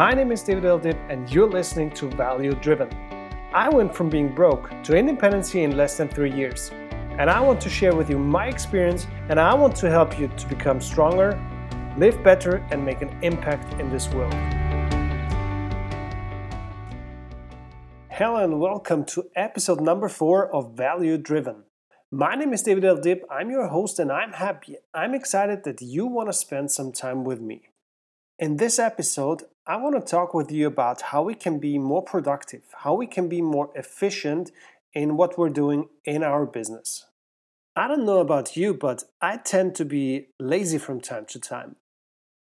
My 0.00 0.14
name 0.14 0.32
is 0.32 0.42
David 0.42 0.64
Eldip, 0.64 0.98
and 1.10 1.30
you're 1.30 1.46
listening 1.46 1.90
to 1.90 2.08
Value 2.08 2.54
Driven. 2.54 2.88
I 3.52 3.68
went 3.68 3.94
from 3.94 4.08
being 4.08 4.34
broke 4.34 4.70
to 4.84 4.96
independency 4.96 5.62
in 5.62 5.76
less 5.76 5.98
than 5.98 6.08
three 6.08 6.32
years, 6.32 6.70
and 7.18 7.28
I 7.28 7.38
want 7.38 7.60
to 7.60 7.68
share 7.68 7.94
with 7.94 8.08
you 8.08 8.18
my 8.18 8.46
experience, 8.46 9.06
and 9.28 9.38
I 9.38 9.52
want 9.52 9.76
to 9.76 9.90
help 9.90 10.18
you 10.18 10.28
to 10.28 10.46
become 10.48 10.80
stronger, 10.80 11.38
live 11.98 12.24
better, 12.24 12.66
and 12.70 12.82
make 12.82 13.02
an 13.02 13.14
impact 13.20 13.78
in 13.78 13.90
this 13.90 14.08
world. 14.08 14.32
Hello, 18.08 18.36
and 18.36 18.58
welcome 18.58 19.04
to 19.04 19.24
episode 19.36 19.82
number 19.82 20.08
four 20.08 20.50
of 20.50 20.78
Value 20.78 21.18
Driven. 21.18 21.64
My 22.10 22.36
name 22.36 22.54
is 22.54 22.62
David 22.62 22.84
Eldip. 22.84 23.20
I'm 23.30 23.50
your 23.50 23.66
host, 23.66 23.98
and 23.98 24.10
I'm 24.10 24.32
happy. 24.32 24.76
I'm 24.94 25.14
excited 25.14 25.64
that 25.64 25.82
you 25.82 26.06
want 26.06 26.30
to 26.30 26.32
spend 26.32 26.70
some 26.70 26.90
time 26.90 27.22
with 27.22 27.42
me. 27.42 27.69
In 28.40 28.56
this 28.56 28.78
episode, 28.78 29.42
I 29.66 29.76
want 29.76 29.96
to 29.96 30.10
talk 30.10 30.32
with 30.32 30.50
you 30.50 30.66
about 30.66 31.02
how 31.02 31.22
we 31.22 31.34
can 31.34 31.58
be 31.58 31.76
more 31.76 32.00
productive, 32.00 32.62
how 32.78 32.94
we 32.94 33.06
can 33.06 33.28
be 33.28 33.42
more 33.42 33.70
efficient 33.74 34.50
in 34.94 35.18
what 35.18 35.36
we're 35.36 35.50
doing 35.50 35.90
in 36.06 36.22
our 36.22 36.46
business. 36.46 37.04
I 37.76 37.86
don't 37.86 38.06
know 38.06 38.20
about 38.20 38.56
you, 38.56 38.72
but 38.72 39.04
I 39.20 39.36
tend 39.36 39.74
to 39.74 39.84
be 39.84 40.28
lazy 40.38 40.78
from 40.78 41.02
time 41.02 41.26
to 41.26 41.38
time. 41.38 41.76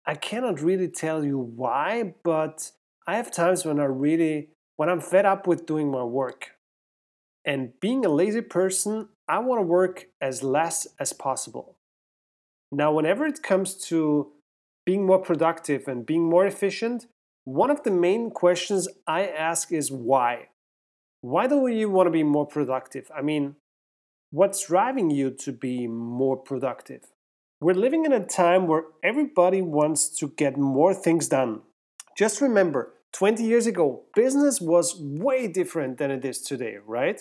I 0.07 0.15
cannot 0.15 0.63
really 0.63 0.89
tell 0.89 1.27
you 1.27 1.39
why, 1.39 2.15
but 2.25 2.73
I 3.07 3.17
have 3.17 3.31
times 3.31 3.67
when 3.67 3.79
I 3.79 3.85
really 3.85 4.49
when 4.77 4.89
I'm 4.89 5.03
fed 5.03 5.27
up 5.27 5.47
with 5.47 5.67
doing 5.67 5.91
my 5.91 6.05
work. 6.05 6.53
And 7.45 7.79
being 7.81 8.07
a 8.07 8.09
lazy 8.09 8.41
person, 8.41 9.11
I 9.29 9.41
want 9.41 9.59
to 9.59 9.67
work 9.67 10.07
as 10.23 10.43
less 10.43 10.87
as 10.99 11.13
possible. 11.13 11.77
Now, 12.71 12.95
whenever 12.95 13.27
it 13.27 13.43
comes 13.43 13.75
to 13.89 14.33
being 14.85 15.07
more 15.07 15.19
productive 15.19 15.89
and 15.89 16.07
being 16.07 16.29
more 16.29 16.47
efficient, 16.47 17.07
one 17.45 17.71
of 17.71 17.83
the 17.83 17.91
main 17.91 18.31
questions 18.31 18.89
I 19.07 19.27
ask 19.27 19.73
is 19.73 19.91
why? 19.91 20.49
Why 21.21 21.47
do 21.47 21.67
you 21.69 21.89
want 21.89 22.07
to 22.07 22.11
be 22.11 22.23
more 22.23 22.47
productive? 22.47 23.11
I 23.17 23.23
mean, 23.23 23.57
what's 24.31 24.67
driving 24.67 25.11
you 25.11 25.31
to 25.31 25.53
be 25.53 25.87
more 25.87 26.37
productive? 26.37 27.03
We're 27.61 27.75
living 27.75 28.05
in 28.05 28.13
a 28.13 28.25
time 28.25 28.67
where 28.67 28.85
everybody 29.05 29.63
wants 29.63 30.09
to 30.19 30.29
get 30.37 30.57
more 30.57 30.95
things 30.95 31.29
done. 31.29 31.63
Just 32.19 32.41
remember, 32.41 32.95
20 33.13 33.45
years 33.45 33.67
ago, 33.67 34.03
business 34.17 34.61
was 34.61 34.97
way 35.01 35.47
different 35.47 35.99
than 35.99 36.11
it 36.11 36.25
is 36.25 36.41
today, 36.41 36.79
right? 36.85 37.21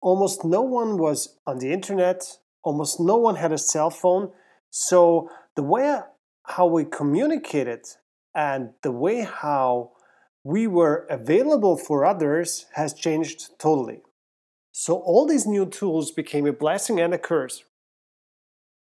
Almost 0.00 0.44
no 0.44 0.62
one 0.62 0.96
was 0.96 1.36
on 1.46 1.58
the 1.58 1.72
internet, 1.72 2.22
almost 2.62 3.00
no 3.00 3.16
one 3.16 3.36
had 3.36 3.52
a 3.52 3.58
cell 3.58 3.90
phone. 3.90 4.30
So 4.70 5.30
the 5.56 5.62
way 5.62 6.00
how 6.46 6.66
we 6.66 6.84
communicated 6.84 7.86
and 8.34 8.70
the 8.82 8.92
way 8.92 9.22
how 9.22 9.92
we 10.44 10.66
were 10.66 11.06
available 11.10 11.76
for 11.76 12.04
others 12.04 12.66
has 12.74 12.94
changed 12.94 13.58
totally. 13.58 14.00
So 14.70 14.96
all 14.98 15.26
these 15.26 15.46
new 15.46 15.66
tools 15.66 16.12
became 16.12 16.46
a 16.46 16.52
blessing 16.52 17.00
and 17.00 17.12
a 17.12 17.18
curse. 17.18 17.64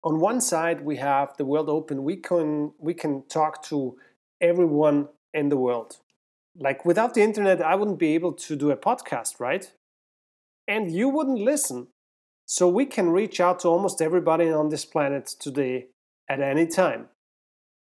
On 0.04 0.20
one 0.20 0.42
side, 0.42 0.82
we 0.82 0.98
have 0.98 1.36
the 1.38 1.46
world 1.46 1.68
open. 1.68 2.04
We 2.04 2.18
can 2.18 2.74
we 2.78 2.94
can 2.94 3.24
talk 3.28 3.64
to 3.70 3.98
everyone 4.40 5.08
in 5.34 5.50
the 5.50 5.58
world. 5.58 5.98
Like 6.56 6.86
without 6.86 7.16
the 7.16 7.24
internet, 7.24 7.62
I 7.62 7.74
wouldn't 7.74 7.98
be 7.98 8.14
able 8.14 8.34
to 8.34 8.56
do 8.56 8.70
a 8.70 8.78
podcast, 8.78 9.40
right? 9.40 9.72
And 10.68 10.92
you 10.92 11.10
wouldn't 11.10 11.40
listen. 11.40 11.88
So 12.46 12.70
we 12.70 12.86
can 12.86 13.10
reach 13.10 13.40
out 13.40 13.62
to 13.62 13.70
almost 13.70 14.02
everybody 14.02 14.52
on 14.52 14.70
this 14.70 14.86
planet 14.86 15.26
today 15.40 15.88
at 16.30 16.42
any 16.42 16.68
time. 16.68 17.10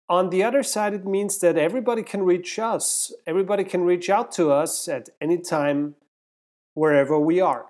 On 0.08 0.30
the 0.30 0.44
other 0.44 0.62
side, 0.62 0.94
it 0.94 1.06
means 1.06 1.40
that 1.40 1.58
everybody 1.58 2.04
can 2.04 2.22
reach 2.24 2.60
us. 2.60 3.12
Everybody 3.26 3.64
can 3.64 3.84
reach 3.84 4.10
out 4.10 4.32
to 4.34 4.52
us 4.52 4.88
at 4.88 5.10
any 5.20 5.40
time, 5.40 5.96
wherever 6.76 7.18
we 7.18 7.42
are. 7.42 7.66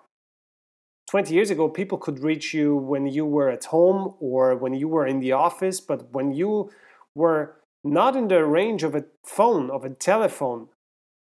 20 1.09 1.33
years 1.33 1.49
ago, 1.49 1.69
people 1.69 1.97
could 1.97 2.19
reach 2.19 2.53
you 2.53 2.75
when 2.75 3.07
you 3.07 3.25
were 3.25 3.49
at 3.49 3.65
home 3.65 4.15
or 4.19 4.55
when 4.55 4.73
you 4.73 4.87
were 4.87 5.07
in 5.07 5.19
the 5.19 5.31
office, 5.31 5.79
but 5.79 6.11
when 6.11 6.33
you 6.33 6.71
were 7.13 7.55
not 7.83 8.15
in 8.15 8.27
the 8.27 8.43
range 8.43 8.83
of 8.83 8.95
a 8.95 9.05
phone, 9.23 9.69
of 9.69 9.85
a 9.85 9.89
telephone, 9.89 10.67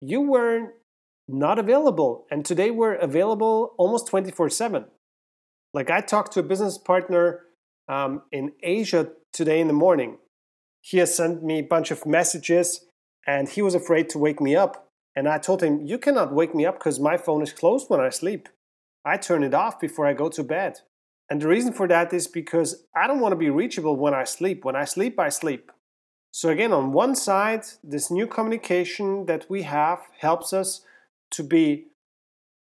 you 0.00 0.20
were 0.20 0.75
not 1.26 1.59
available. 1.59 2.26
And 2.31 2.44
today 2.44 2.70
we're 2.70 2.94
available 2.94 3.75
almost 3.78 4.06
24 4.09 4.50
7. 4.50 4.84
Like 5.72 5.91
I 5.91 6.03
talked 6.03 6.32
to 6.32 6.41
a 6.41 6.44
business 6.44 6.78
partner 6.78 7.41
um, 7.88 8.22
in 8.31 8.53
Asia 8.62 9.10
today 9.32 9.60
in 9.60 9.66
the 9.66 9.72
morning 9.72 10.19
he 10.80 10.98
has 10.98 11.14
sent 11.14 11.42
me 11.42 11.58
a 11.58 11.62
bunch 11.64 11.91
of 11.91 12.06
messages 12.06 12.86
and 13.26 13.48
he 13.48 13.62
was 13.62 13.74
afraid 13.74 14.08
to 14.10 14.18
wake 14.18 14.41
me 14.41 14.56
up. 14.56 14.88
And 15.14 15.28
I 15.28 15.38
told 15.38 15.62
him, 15.62 15.86
You 15.86 15.98
cannot 15.98 16.32
wake 16.32 16.54
me 16.54 16.64
up 16.64 16.78
because 16.78 16.98
my 16.98 17.16
phone 17.16 17.42
is 17.42 17.52
closed 17.52 17.91
when 17.91 18.00
I 18.00 18.08
sleep. 18.08 18.48
I 19.04 19.16
turn 19.16 19.42
it 19.42 19.54
off 19.54 19.80
before 19.80 20.06
I 20.06 20.12
go 20.12 20.28
to 20.28 20.42
bed. 20.42 20.80
And 21.28 21.40
the 21.40 21.48
reason 21.48 21.72
for 21.72 21.86
that 21.88 22.12
is 22.12 22.26
because 22.26 22.84
I 22.94 23.06
don't 23.06 23.20
want 23.20 23.32
to 23.32 23.36
be 23.36 23.50
reachable 23.50 23.96
when 23.96 24.14
I 24.14 24.24
sleep. 24.24 24.64
When 24.64 24.76
I 24.76 24.84
sleep, 24.84 25.19
I 25.19 25.28
sleep. 25.28 25.70
So, 26.32 26.48
again, 26.48 26.72
on 26.72 26.92
one 26.92 27.14
side, 27.14 27.64
this 27.82 28.10
new 28.10 28.26
communication 28.26 29.26
that 29.26 29.46
we 29.48 29.62
have 29.62 30.00
helps 30.20 30.52
us 30.52 30.82
to 31.32 31.42
be 31.42 31.86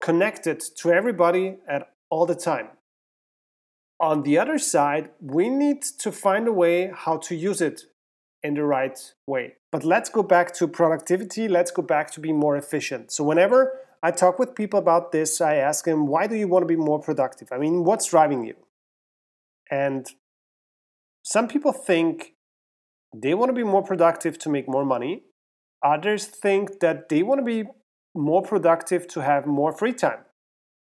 connected 0.00 0.60
to 0.76 0.92
everybody 0.92 1.58
at 1.68 1.92
all 2.10 2.26
the 2.26 2.34
time. 2.34 2.68
On 3.98 4.22
the 4.22 4.38
other 4.38 4.58
side, 4.58 5.10
we 5.20 5.50
need 5.50 5.82
to 5.98 6.10
find 6.10 6.48
a 6.48 6.52
way 6.52 6.90
how 6.94 7.18
to 7.18 7.34
use 7.34 7.60
it 7.60 7.82
in 8.42 8.54
the 8.54 8.64
right 8.64 8.98
way. 9.26 9.56
But 9.70 9.84
let's 9.84 10.08
go 10.08 10.22
back 10.22 10.52
to 10.54 10.66
productivity. 10.66 11.48
Let's 11.48 11.70
go 11.70 11.82
back 11.82 12.10
to 12.12 12.20
be 12.20 12.32
more 12.32 12.56
efficient. 12.56 13.12
So, 13.12 13.24
whenever 13.24 13.78
I 14.02 14.10
talk 14.10 14.38
with 14.38 14.54
people 14.54 14.78
about 14.78 15.12
this, 15.12 15.40
I 15.40 15.56
ask 15.56 15.84
them, 15.84 16.06
why 16.06 16.26
do 16.26 16.34
you 16.34 16.48
want 16.48 16.62
to 16.62 16.66
be 16.66 16.76
more 16.76 17.00
productive? 17.00 17.48
I 17.52 17.58
mean, 17.58 17.84
what's 17.84 18.06
driving 18.10 18.44
you? 18.44 18.54
And 19.70 20.06
some 21.22 21.48
people 21.48 21.72
think 21.72 22.34
they 23.14 23.34
want 23.34 23.50
to 23.50 23.54
be 23.54 23.64
more 23.64 23.82
productive 23.82 24.38
to 24.38 24.48
make 24.48 24.68
more 24.68 24.84
money. 24.84 25.24
Others 25.84 26.26
think 26.26 26.80
that 26.80 27.08
they 27.08 27.22
want 27.22 27.40
to 27.40 27.44
be 27.44 27.68
more 28.14 28.42
productive 28.42 29.06
to 29.08 29.22
have 29.22 29.46
more 29.46 29.72
free 29.72 29.92
time. 29.92 30.24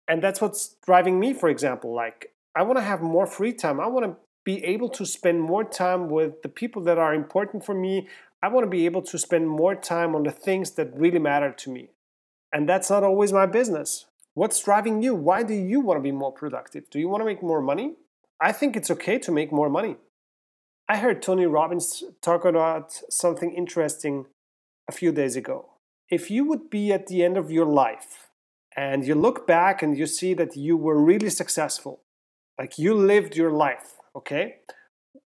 And 0.07 0.23
that's 0.23 0.41
what's 0.41 0.75
driving 0.85 1.19
me, 1.19 1.33
for 1.33 1.49
example. 1.49 1.93
Like, 1.93 2.33
I 2.55 2.63
want 2.63 2.77
to 2.77 2.83
have 2.83 3.01
more 3.01 3.27
free 3.27 3.53
time. 3.53 3.79
I 3.79 3.87
want 3.87 4.05
to 4.05 4.17
be 4.43 4.63
able 4.63 4.89
to 4.89 5.05
spend 5.05 5.41
more 5.41 5.63
time 5.63 6.09
with 6.09 6.41
the 6.41 6.49
people 6.49 6.81
that 6.83 6.97
are 6.97 7.13
important 7.13 7.65
for 7.65 7.75
me. 7.75 8.07
I 8.41 8.47
want 8.47 8.65
to 8.65 8.69
be 8.69 8.85
able 8.85 9.01
to 9.03 9.17
spend 9.17 9.49
more 9.49 9.75
time 9.75 10.15
on 10.15 10.23
the 10.23 10.31
things 10.31 10.71
that 10.71 10.95
really 10.95 11.19
matter 11.19 11.51
to 11.51 11.69
me. 11.69 11.89
And 12.51 12.67
that's 12.67 12.89
not 12.89 13.03
always 13.03 13.31
my 13.31 13.45
business. 13.45 14.05
What's 14.33 14.63
driving 14.63 15.01
you? 15.01 15.13
Why 15.13 15.43
do 15.43 15.53
you 15.53 15.81
want 15.81 15.97
to 15.97 16.01
be 16.01 16.11
more 16.11 16.31
productive? 16.31 16.89
Do 16.89 16.99
you 16.99 17.09
want 17.09 17.21
to 17.21 17.25
make 17.25 17.43
more 17.43 17.61
money? 17.61 17.95
I 18.39 18.51
think 18.51 18.75
it's 18.75 18.89
okay 18.91 19.19
to 19.19 19.31
make 19.31 19.51
more 19.51 19.69
money. 19.69 19.97
I 20.87 20.97
heard 20.97 21.21
Tony 21.21 21.45
Robbins 21.45 22.03
talk 22.21 22.45
about 22.45 22.99
something 23.09 23.53
interesting 23.53 24.25
a 24.87 24.91
few 24.91 25.11
days 25.11 25.35
ago. 25.35 25.69
If 26.09 26.31
you 26.31 26.45
would 26.45 26.69
be 26.69 26.91
at 26.91 27.07
the 27.07 27.23
end 27.23 27.37
of 27.37 27.51
your 27.51 27.65
life 27.65 28.29
and 28.75 29.05
you 29.05 29.13
look 29.13 29.45
back 29.45 29.83
and 29.83 29.95
you 29.97 30.07
see 30.07 30.33
that 30.33 30.55
you 30.55 30.77
were 30.77 30.99
really 30.99 31.29
successful, 31.29 32.01
like 32.57 32.79
you 32.79 32.95
lived 32.95 33.35
your 33.35 33.51
life, 33.51 33.98
Okay? 34.15 34.55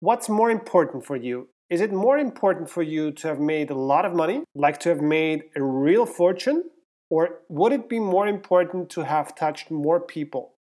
What's 0.00 0.28
more 0.28 0.50
important 0.50 1.04
for 1.04 1.16
you? 1.16 1.48
Is 1.70 1.80
it 1.80 1.92
more 1.92 2.18
important 2.18 2.68
for 2.68 2.82
you 2.82 3.10
to 3.12 3.28
have 3.28 3.40
made 3.40 3.70
a 3.70 3.74
lot 3.74 4.04
of 4.04 4.14
money, 4.14 4.42
like 4.54 4.78
to 4.80 4.90
have 4.90 5.00
made 5.00 5.44
a 5.56 5.62
real 5.62 6.06
fortune? 6.06 6.64
Or 7.10 7.40
would 7.48 7.72
it 7.72 7.88
be 7.88 7.98
more 7.98 8.26
important 8.26 8.90
to 8.90 9.04
have 9.04 9.34
touched 9.34 9.70
more 9.70 10.00
people, 10.00 10.54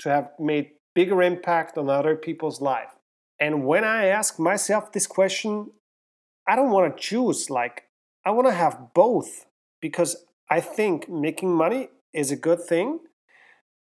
to 0.00 0.10
have 0.10 0.30
made 0.38 0.72
bigger 0.94 1.22
impact 1.22 1.78
on 1.78 1.88
other 1.88 2.16
people's 2.16 2.60
life? 2.60 2.90
And 3.38 3.64
when 3.64 3.84
I 3.84 4.06
ask 4.06 4.38
myself 4.38 4.92
this 4.92 5.06
question, 5.06 5.70
I 6.46 6.56
don't 6.56 6.70
want 6.70 6.94
to 6.94 7.02
choose. 7.02 7.48
Like, 7.48 7.84
I 8.24 8.30
want 8.30 8.46
to 8.48 8.54
have 8.54 8.92
both 8.94 9.46
because 9.80 10.26
I 10.50 10.60
think 10.60 11.08
making 11.08 11.54
money 11.54 11.88
is 12.12 12.30
a 12.30 12.36
good 12.36 12.62
thing 12.62 13.00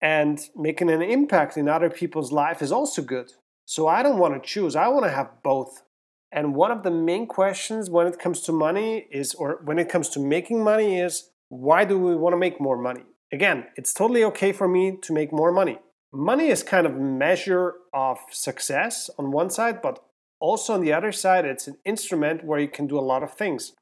and 0.01 0.41
making 0.57 0.91
an 0.91 1.03
impact 1.03 1.57
in 1.57 1.69
other 1.69 1.91
people's 1.91 2.33
life 2.33 2.63
is 2.63 2.73
also 2.73 3.03
good. 3.03 3.33
So 3.65 3.87
I 3.87 4.03
don't 4.03 4.19
want 4.19 4.35
to 4.35 4.49
choose. 4.49 4.77
I 4.77 4.89
want 4.89 5.05
to 5.05 5.11
have 5.11 5.43
both. 5.43 5.83
And 6.31 6.55
one 6.55 6.71
of 6.71 6.83
the 6.83 6.91
main 6.91 7.27
questions 7.27 7.91
when 7.91 8.07
it 8.07 8.19
comes 8.19 8.41
to 8.43 8.53
money 8.53 9.09
is, 9.11 9.35
or 9.35 9.61
when 9.65 9.79
it 9.79 9.89
comes 9.89 10.09
to 10.11 10.21
making 10.21 10.63
money, 10.63 11.01
is 11.01 11.31
why 11.49 11.85
do 11.85 11.99
we 11.99 12.15
want 12.15 12.35
to 12.35 12.39
make 12.39 12.61
more 12.61 12.77
money? 12.77 13.03
Again, 13.33 13.67
it's 13.77 13.93
totally 13.93 14.25
okay 14.25 14.53
for 14.53 14.69
me 14.69 14.99
to 15.03 15.13
make 15.13 15.33
more 15.33 15.53
money. 15.53 15.79
Money 16.13 16.49
is 16.49 16.63
kind 16.63 16.87
of 16.87 16.95
a 16.95 17.01
measure 17.01 17.75
of 17.93 18.19
success 18.31 19.11
on 19.19 19.31
one 19.31 19.51
side, 19.51 19.83
but 19.83 20.03
also 20.41 20.75
on 20.75 20.81
the 20.81 20.93
other 20.93 21.13
side, 21.13 21.45
it's 21.45 21.67
an 21.67 21.77
instrument 21.85 22.45
where 22.45 22.59
you 22.59 22.69
can 22.69 22.87
do 22.87 22.99
a 22.99 23.01
lot 23.01 23.23
of 23.23 23.35
things. 23.35 23.73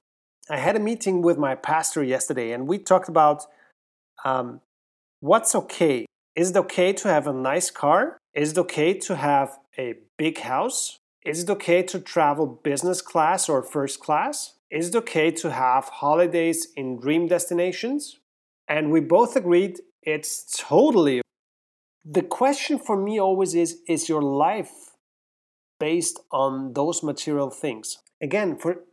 I 0.48 0.58
had 0.58 0.76
a 0.76 0.80
meeting 0.80 1.22
with 1.22 1.38
my 1.38 1.54
pastor 1.54 2.02
yesterday, 2.02 2.52
and 2.52 2.66
we 2.66 2.78
talked 2.78 3.08
about 3.08 3.44
um, 4.24 4.60
what's 5.20 5.54
okay. 5.54 6.06
Is 6.34 6.50
it 6.50 6.56
okay 6.56 6.92
to 6.92 7.08
have 7.08 7.26
a 7.26 7.32
nice 7.32 7.70
car? 7.70 8.18
Is 8.34 8.52
it 8.52 8.58
okay 8.58 8.94
to 8.94 9.16
have 9.16 9.58
a 9.78 9.94
big 10.18 10.38
house? 10.38 10.98
Is 11.24 11.42
it 11.42 11.50
okay 11.50 11.82
to 11.84 11.98
travel 11.98 12.46
business 12.46 13.02
class 13.02 13.48
or 13.48 13.62
first 13.62 14.00
class? 14.00 14.54
Is 14.70 14.90
it 14.90 14.96
okay 14.96 15.30
to 15.30 15.50
have 15.50 15.84
holidays 15.84 16.68
in 16.76 17.00
dream 17.00 17.26
destinations? 17.26 18.18
And 18.68 18.90
we 18.90 19.00
both 19.00 19.36
agreed 19.36 19.80
it's 20.02 20.44
totally. 20.56 21.22
The 22.04 22.22
question 22.22 22.78
for 22.78 22.96
me 22.96 23.18
always 23.20 23.54
is 23.54 23.78
Is 23.88 24.08
your 24.08 24.22
life 24.22 24.92
based 25.80 26.20
on 26.30 26.72
those 26.74 27.02
material 27.02 27.50
things? 27.50 27.98
Again, 28.20 28.56
for, 28.56 28.84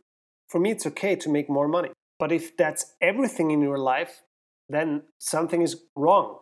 for 0.48 0.60
me, 0.60 0.72
it's 0.72 0.86
okay 0.86 1.16
to 1.16 1.28
make 1.30 1.48
more 1.48 1.68
money. 1.68 1.90
But 2.18 2.32
if 2.32 2.56
that's 2.56 2.94
everything 3.00 3.50
in 3.50 3.60
your 3.60 3.78
life, 3.78 4.22
then 4.68 5.02
something 5.18 5.62
is 5.62 5.82
wrong. 5.96 6.38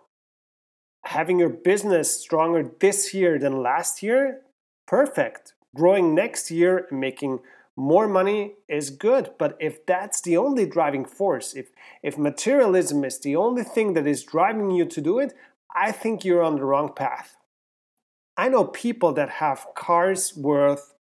Having 1.04 1.40
your 1.40 1.48
business 1.48 2.20
stronger 2.20 2.70
this 2.80 3.12
year 3.12 3.38
than 3.38 3.62
last 3.62 4.02
year, 4.02 4.42
perfect. 4.86 5.54
Growing 5.74 6.14
next 6.14 6.50
year 6.50 6.86
and 6.90 7.00
making 7.00 7.40
more 7.76 8.06
money 8.06 8.54
is 8.68 8.90
good 8.90 9.30
but 9.38 9.56
if 9.58 9.84
that's 9.86 10.20
the 10.20 10.36
only 10.36 10.66
driving 10.66 11.04
force 11.04 11.54
if 11.54 11.70
if 12.02 12.18
materialism 12.18 13.02
is 13.04 13.18
the 13.20 13.34
only 13.34 13.62
thing 13.62 13.94
that 13.94 14.06
is 14.06 14.24
driving 14.24 14.70
you 14.70 14.84
to 14.84 15.00
do 15.00 15.18
it 15.18 15.32
i 15.74 15.90
think 15.90 16.22
you're 16.24 16.42
on 16.42 16.56
the 16.56 16.64
wrong 16.64 16.92
path 16.94 17.36
i 18.36 18.46
know 18.48 18.64
people 18.64 19.12
that 19.12 19.30
have 19.30 19.66
cars 19.74 20.36
worth 20.36 20.94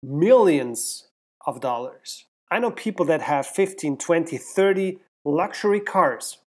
millions 0.00 1.08
of 1.44 1.60
dollars 1.60 2.26
i 2.52 2.58
know 2.58 2.70
people 2.70 3.04
that 3.04 3.22
have 3.22 3.44
15 3.44 3.96
20 3.96 4.36
30 4.38 4.98
luxury 5.24 5.80
cars 5.80 6.38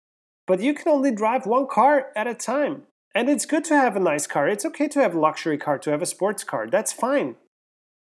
but 0.48 0.60
you 0.60 0.74
can 0.74 0.88
only 0.90 1.12
drive 1.12 1.46
one 1.46 1.68
car 1.68 2.08
at 2.16 2.28
a 2.28 2.34
time 2.34 2.84
and 3.14 3.30
it's 3.30 3.46
good 3.46 3.64
to 3.64 3.76
have 3.76 3.96
a 3.96 4.00
nice 4.00 4.28
car 4.28 4.48
it's 4.48 4.66
okay 4.66 4.88
to 4.88 5.00
have 5.00 5.16
a 5.16 5.20
luxury 5.20 5.58
car 5.58 5.78
to 5.78 5.92
have 5.92 6.02
a 6.02 6.06
sports 6.06 6.44
car 6.44 6.68
that's 6.70 6.94
fine 6.94 7.36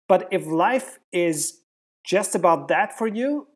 but 0.09 0.27
if 0.31 0.47
life 0.47 0.99
is 1.13 1.61
just 2.05 2.35
about 2.35 2.69
that 2.69 2.97
for 2.97 3.07
you, 3.07 3.49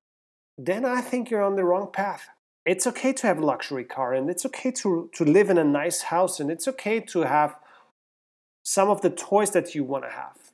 then 0.58 0.84
I 0.84 1.00
think 1.00 1.31
you're 1.31 1.43
on 1.43 1.56
the 1.56 1.64
wrong 1.64 1.88
path. 1.90 2.29
It's 2.67 2.87
okay 2.87 3.12
to 3.14 3.26
have 3.26 3.38
a 3.38 3.46
luxury 3.46 3.84
car 3.84 4.12
and 4.12 4.29
it's 4.29 4.44
okay 4.46 4.70
to, 4.73 5.11
to 5.14 5.25
live 5.25 5.50
in 5.50 5.58
a 5.58 5.64
nice 5.64 6.02
house 6.02 6.38
and 6.38 6.50
it's 6.50 6.69
okay 6.69 7.00
to 7.00 7.23
have 7.23 7.56
some 8.62 8.90
of 8.90 9.00
the 9.00 9.11
toys 9.11 9.50
that 9.52 9.75
you 9.75 9.82
want 9.82 10.05
to 10.05 10.11
have. 10.11 10.52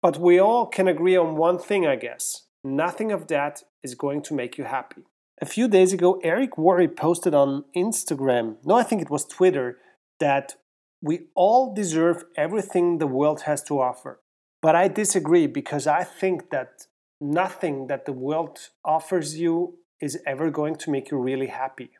But 0.00 0.18
we 0.18 0.38
all 0.38 0.64
can 0.66 0.88
agree 0.88 1.16
on 1.16 1.36
one 1.36 1.58
thing, 1.58 1.86
I 1.86 1.96
guess. 1.96 2.46
Nothing 2.64 3.12
of 3.12 3.26
that 3.26 3.64
is 3.82 3.94
going 3.94 4.22
to 4.22 4.34
make 4.34 4.56
you 4.56 4.64
happy. 4.64 5.02
A 5.42 5.46
few 5.46 5.68
days 5.68 5.94
ago, 5.94 6.20
Eric 6.22 6.58
Worre 6.58 6.86
posted 6.86 7.34
on 7.34 7.64
Instagram, 7.74 8.56
no, 8.62 8.74
I 8.74 8.82
think 8.82 9.00
it 9.00 9.08
was 9.08 9.24
Twitter, 9.24 9.78
that 10.18 10.56
we 11.00 11.28
all 11.34 11.72
deserve 11.72 12.24
everything 12.36 12.98
the 12.98 13.06
world 13.06 13.42
has 13.42 13.62
to 13.64 13.80
offer. 13.80 14.20
But 14.60 14.76
I 14.76 14.88
disagree 14.88 15.46
because 15.46 15.86
I 15.86 16.04
think 16.04 16.50
that 16.50 16.82
nothing 17.22 17.86
that 17.86 18.04
the 18.04 18.12
world 18.12 18.58
offers 18.84 19.38
you 19.38 19.78
is 19.98 20.18
ever 20.26 20.50
going 20.50 20.76
to 20.76 20.90
make 20.90 21.10
you 21.10 21.16
really 21.16 21.46
happy. 21.46 21.92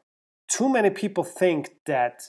Too 0.46 0.68
many 0.68 0.90
people 0.90 1.24
think 1.24 1.76
that 1.86 2.24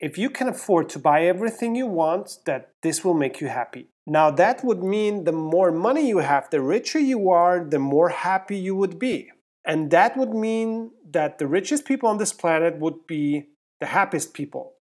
if 0.00 0.18
you 0.18 0.28
can 0.28 0.48
afford 0.48 0.88
to 0.88 0.98
buy 0.98 1.24
everything 1.24 1.76
you 1.76 1.86
want, 1.86 2.38
that 2.46 2.72
this 2.82 3.04
will 3.04 3.14
make 3.14 3.40
you 3.40 3.46
happy. 3.46 3.90
Now, 4.08 4.32
that 4.32 4.64
would 4.64 4.82
mean 4.82 5.22
the 5.22 5.30
more 5.30 5.70
money 5.70 6.08
you 6.08 6.18
have, 6.18 6.50
the 6.50 6.60
richer 6.60 6.98
you 6.98 7.30
are, 7.30 7.62
the 7.62 7.78
more 7.78 8.08
happy 8.08 8.56
you 8.56 8.74
would 8.74 8.98
be. 8.98 9.30
And 9.64 9.90
that 9.90 10.16
would 10.16 10.34
mean 10.34 10.92
that 11.10 11.38
the 11.38 11.46
richest 11.46 11.84
people 11.84 12.08
on 12.08 12.18
this 12.18 12.32
planet 12.32 12.78
would 12.78 13.06
be 13.06 13.48
the 13.78 13.86
happiest 13.86 14.34
people. 14.34 14.74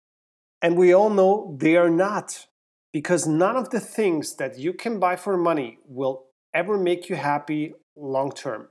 And 0.62 0.78
we 0.78 0.94
all 0.94 1.10
know 1.10 1.56
they 1.60 1.76
are 1.76 1.90
not 1.90 2.48
because 2.92 3.28
none 3.28 3.56
of 3.56 3.70
the 3.70 3.80
things 3.80 4.36
that 4.36 4.58
you 4.58 4.74
can 4.74 5.00
buy 5.00 5.16
for 5.16 5.38
money 5.38 5.80
will 5.86 6.26
ever 6.54 6.78
make 6.78 7.10
you 7.10 7.16
happy 7.16 7.74
long 7.96 8.32
term. 8.32 8.70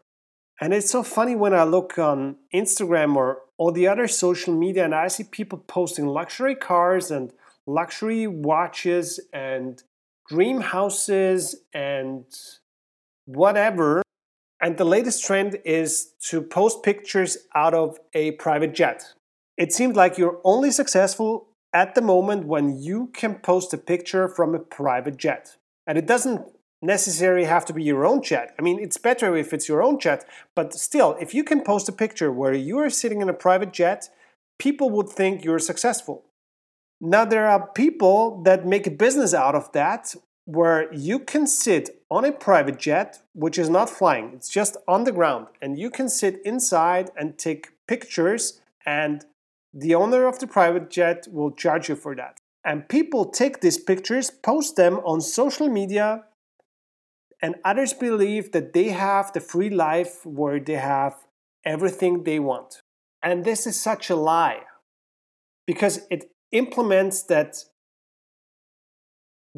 And 0.61 0.75
it's 0.75 0.91
so 0.91 1.03
funny 1.03 1.37
when 1.37 1.55
I 1.55 1.63
look 1.63 1.99
on 1.99 2.37
Instagram 2.53 3.15
or 3.15 3.43
all 3.59 3.71
the 3.71 3.87
other 3.87 4.09
social 4.09 4.55
media 4.55 4.85
and 4.85 4.95
I 4.95 5.09
see 5.09 5.25
people 5.25 5.59
posting 5.59 6.07
luxury 6.07 6.57
cars 6.57 7.11
and 7.11 7.33
luxury 7.67 8.27
watches 8.27 9.21
and 9.33 9.83
dream 10.29 10.61
houses 10.61 11.63
and 11.73 12.25
whatever. 13.25 14.03
And 14.61 14.77
the 14.77 14.85
latest 14.85 15.25
trend 15.25 15.59
is 15.65 16.13
to 16.31 16.43
post 16.43 16.83
pictures 16.83 17.37
out 17.55 17.75
of 17.75 17.99
a 18.13 18.33
private 18.33 18.75
jet. 18.75 19.15
It 19.57 19.73
seems 19.73 19.97
like 19.97 20.19
you're 20.19 20.41
only 20.45 20.71
successful 20.71 21.49
at 21.73 21.95
the 21.95 22.01
moment 22.01 22.47
when 22.47 22.81
you 22.81 23.09
can 23.13 23.37
post 23.37 23.73
a 23.75 23.79
picture 23.79 24.29
from 24.29 24.55
a 24.55 24.59
private 24.59 25.17
jet. 25.17 25.57
And 25.87 25.97
it 25.97 26.07
doesn't 26.07 26.43
necessarily 26.81 27.45
have 27.45 27.65
to 27.67 27.73
be 27.73 27.83
your 27.83 28.07
own 28.07 28.23
jet. 28.23 28.55
I 28.59 28.63
mean, 28.63 28.79
it's 28.79 28.97
better 28.97 29.37
if 29.37 29.53
it's 29.53 29.69
your 29.69 29.83
own 29.83 29.99
jet, 29.99 30.25
but 30.55 30.73
still, 30.75 31.17
if 31.21 31.35
you 31.35 31.45
can 31.45 31.63
post 31.63 31.89
a 31.89 31.93
picture 31.93 32.33
where 32.33 32.55
you 32.55 32.79
are 32.79 32.91
sitting 32.91 33.21
in 33.21 33.29
a 33.29 33.35
private 33.35 33.73
jet, 33.73 34.09
people 34.59 34.91
would 34.91 35.09
think 35.09 35.45
you're 35.45 35.59
successful. 35.59 36.25
Now, 37.01 37.25
there 37.25 37.49
are 37.49 37.69
people 37.69 38.43
that 38.43 38.67
make 38.67 38.87
a 38.87 38.91
business 38.91 39.35
out 39.35 39.55
of 39.55 39.71
that 39.73 40.15
where 40.49 40.91
you 40.95 41.19
can 41.19 41.47
sit 41.47 42.03
on 42.11 42.25
a 42.25 42.33
private 42.33 42.79
jet, 42.79 43.21
which 43.35 43.59
is 43.59 43.69
not 43.69 43.91
flying, 43.91 44.33
it's 44.33 44.49
just 44.49 44.79
on 44.89 45.05
the 45.05 45.13
ground, 45.13 45.47
and 45.61 45.79
you 45.79 45.91
can 45.91 46.09
sit 46.09 46.41
inside 46.43 47.11
and 47.19 47.37
take 47.37 47.69
pictures 47.87 48.59
and 48.87 49.27
the 49.75 49.95
owner 49.95 50.27
of 50.27 50.39
the 50.39 50.47
private 50.47 50.89
jet 50.89 51.29
will 51.31 51.51
charge 51.51 51.91
you 51.91 51.97
for 51.97 52.17
that. 52.17 52.39
And 52.65 52.89
people 52.89 53.27
take 53.27 53.61
these 53.61 53.77
pictures, 53.77 54.31
post 54.31 54.77
them 54.77 55.01
on 55.05 55.21
social 55.21 55.69
media, 55.69 56.25
and 57.43 57.57
others 57.63 57.93
believe 57.93 58.53
that 58.53 58.73
they 58.73 58.89
have 58.89 59.31
the 59.35 59.41
free 59.41 59.69
life 59.69 60.25
where 60.25 60.59
they 60.59 60.77
have 60.77 61.27
everything 61.63 62.25
they 62.25 62.39
want. 62.39 62.81
And 63.23 63.45
this 63.45 63.67
is 63.67 63.79
such 63.79 64.09
a 64.09 64.17
lie 64.17 64.63
because 65.67 66.07
it 66.11 66.31
implements 66.53 67.25
that 67.25 67.65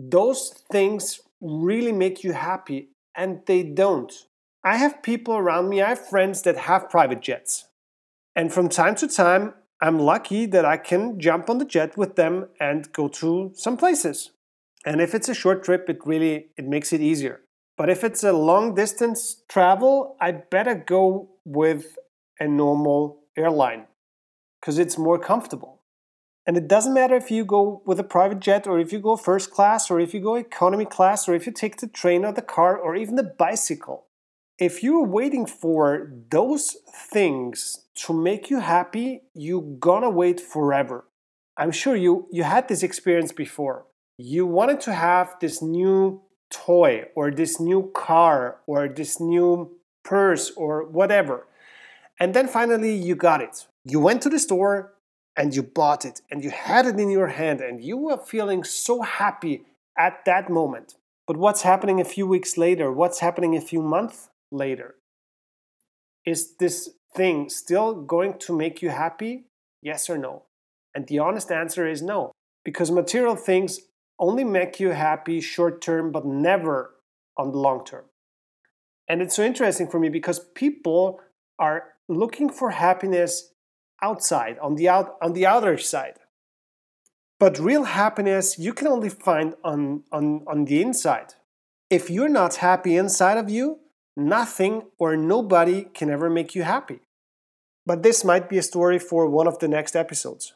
those 0.08 0.50
things 0.70 1.20
really 1.40 1.92
make 1.92 2.22
you 2.22 2.32
happy 2.32 2.90
and 3.16 3.40
they 3.46 3.62
don't. 3.62 4.12
I 4.64 4.76
have 4.76 5.02
people 5.02 5.34
around 5.34 5.68
me, 5.68 5.80
I 5.80 5.90
have 5.90 6.08
friends 6.08 6.42
that 6.42 6.56
have 6.56 6.90
private 6.90 7.20
jets. 7.20 7.66
And 8.36 8.52
from 8.52 8.68
time 8.68 8.94
to 8.96 9.08
time, 9.08 9.54
I'm 9.80 9.98
lucky 9.98 10.46
that 10.46 10.64
I 10.64 10.76
can 10.76 11.18
jump 11.18 11.48
on 11.48 11.58
the 11.58 11.64
jet 11.64 11.96
with 11.96 12.16
them 12.16 12.48
and 12.60 12.92
go 12.92 13.08
to 13.08 13.52
some 13.54 13.76
places. 13.76 14.30
And 14.84 15.00
if 15.00 15.14
it's 15.14 15.28
a 15.28 15.34
short 15.34 15.64
trip, 15.64 15.88
it 15.88 15.98
really 16.04 16.48
it 16.56 16.66
makes 16.66 16.92
it 16.92 17.00
easier. 17.00 17.40
But 17.76 17.88
if 17.88 18.04
it's 18.04 18.22
a 18.22 18.32
long 18.32 18.74
distance 18.74 19.42
travel, 19.48 20.16
I 20.20 20.32
better 20.32 20.74
go 20.74 21.30
with 21.44 21.96
a 22.38 22.46
normal 22.46 23.20
airline 23.36 23.86
because 24.60 24.78
it's 24.78 24.98
more 24.98 25.18
comfortable. 25.18 25.79
And 26.46 26.56
it 26.56 26.68
doesn't 26.68 26.94
matter 26.94 27.14
if 27.14 27.30
you 27.30 27.44
go 27.44 27.82
with 27.84 28.00
a 28.00 28.04
private 28.04 28.40
jet 28.40 28.66
or 28.66 28.78
if 28.78 28.92
you 28.92 28.98
go 28.98 29.16
first 29.16 29.50
class 29.50 29.90
or 29.90 30.00
if 30.00 30.14
you 30.14 30.20
go 30.20 30.34
economy 30.34 30.86
class 30.86 31.28
or 31.28 31.34
if 31.34 31.46
you 31.46 31.52
take 31.52 31.76
the 31.76 31.86
train 31.86 32.24
or 32.24 32.32
the 32.32 32.42
car 32.42 32.76
or 32.76 32.96
even 32.96 33.16
the 33.16 33.22
bicycle 33.22 34.06
if 34.60 34.82
you're 34.82 35.06
waiting 35.06 35.46
for 35.46 36.12
those 36.28 36.76
things 37.10 37.86
to 37.94 38.12
make 38.12 38.50
you 38.50 38.60
happy, 38.60 39.22
you're 39.32 39.62
gonna 39.62 40.10
wait 40.10 40.38
forever. 40.38 41.06
I'm 41.56 41.72
sure 41.72 41.96
you, 41.96 42.28
you 42.30 42.42
had 42.42 42.68
this 42.68 42.82
experience 42.82 43.32
before. 43.32 43.86
You 44.18 44.44
wanted 44.46 44.80
to 44.82 44.92
have 44.92 45.34
this 45.40 45.62
new 45.62 46.20
toy 46.50 47.06
or 47.14 47.30
this 47.30 47.58
new 47.58 47.90
car 47.94 48.58
or 48.66 48.86
this 48.86 49.18
new 49.18 49.78
purse 50.04 50.50
or 50.50 50.84
whatever. 50.84 51.46
And 52.20 52.34
then 52.34 52.46
finally 52.46 52.94
you 52.94 53.14
got 53.14 53.40
it. 53.40 53.66
You 53.84 53.98
went 53.98 54.20
to 54.22 54.28
the 54.28 54.38
store 54.38 54.92
and 55.40 55.56
you 55.56 55.62
bought 55.62 56.04
it 56.04 56.20
and 56.30 56.44
you 56.44 56.50
had 56.50 56.84
it 56.84 57.00
in 57.00 57.08
your 57.08 57.28
hand 57.28 57.62
and 57.62 57.82
you 57.82 57.96
were 57.96 58.18
feeling 58.18 58.62
so 58.62 59.00
happy 59.00 59.64
at 59.96 60.22
that 60.26 60.50
moment. 60.50 60.96
But 61.26 61.38
what's 61.38 61.62
happening 61.62 61.98
a 61.98 62.04
few 62.04 62.26
weeks 62.26 62.58
later? 62.58 62.92
What's 62.92 63.20
happening 63.20 63.56
a 63.56 63.60
few 63.60 63.80
months 63.80 64.28
later. 64.50 64.96
Is 66.26 66.56
this 66.56 66.90
thing 67.14 67.48
still 67.48 67.94
going 67.94 68.38
to 68.40 68.56
make 68.56 68.82
you 68.82 68.90
happy? 68.90 69.44
Yes 69.82 70.10
or 70.10 70.18
no? 70.18 70.42
And 70.94 71.06
the 71.06 71.20
honest 71.20 71.50
answer 71.50 71.86
is 71.86 72.02
no, 72.02 72.32
because 72.62 72.90
material 72.90 73.36
things 73.36 73.80
only 74.18 74.44
make 74.44 74.78
you 74.78 74.90
happy 74.90 75.40
short 75.40 75.80
term, 75.80 76.12
but 76.12 76.26
never 76.26 76.96
on 77.38 77.52
the 77.52 77.58
long 77.58 77.84
term. 77.84 78.04
And 79.08 79.22
it's 79.22 79.36
so 79.36 79.42
interesting 79.42 79.88
for 79.88 79.98
me 79.98 80.10
because 80.10 80.40
people 80.54 81.20
are 81.58 81.84
looking 82.08 82.50
for 82.50 82.70
happiness 82.70 83.52
outside, 84.02 84.58
on 84.58 84.74
the, 84.76 84.88
out, 84.88 85.16
on 85.22 85.32
the 85.32 85.46
outer 85.46 85.78
side. 85.78 86.18
But 87.38 87.58
real 87.58 87.84
happiness 87.84 88.58
you 88.58 88.72
can 88.74 88.86
only 88.86 89.08
find 89.08 89.54
on, 89.64 90.04
on, 90.12 90.44
on 90.46 90.66
the 90.66 90.82
inside. 90.82 91.34
If 91.88 92.10
you're 92.10 92.28
not 92.28 92.56
happy 92.56 92.96
inside 92.96 93.38
of 93.38 93.48
you, 93.48 93.80
nothing 94.16 94.82
or 94.98 95.16
nobody 95.16 95.84
can 95.84 96.10
ever 96.10 96.28
make 96.28 96.54
you 96.54 96.62
happy. 96.62 97.00
But 97.86 98.02
this 98.02 98.24
might 98.24 98.48
be 98.48 98.58
a 98.58 98.62
story 98.62 98.98
for 98.98 99.26
one 99.26 99.46
of 99.46 99.58
the 99.58 99.68
next 99.68 99.96
episodes. 99.96 100.52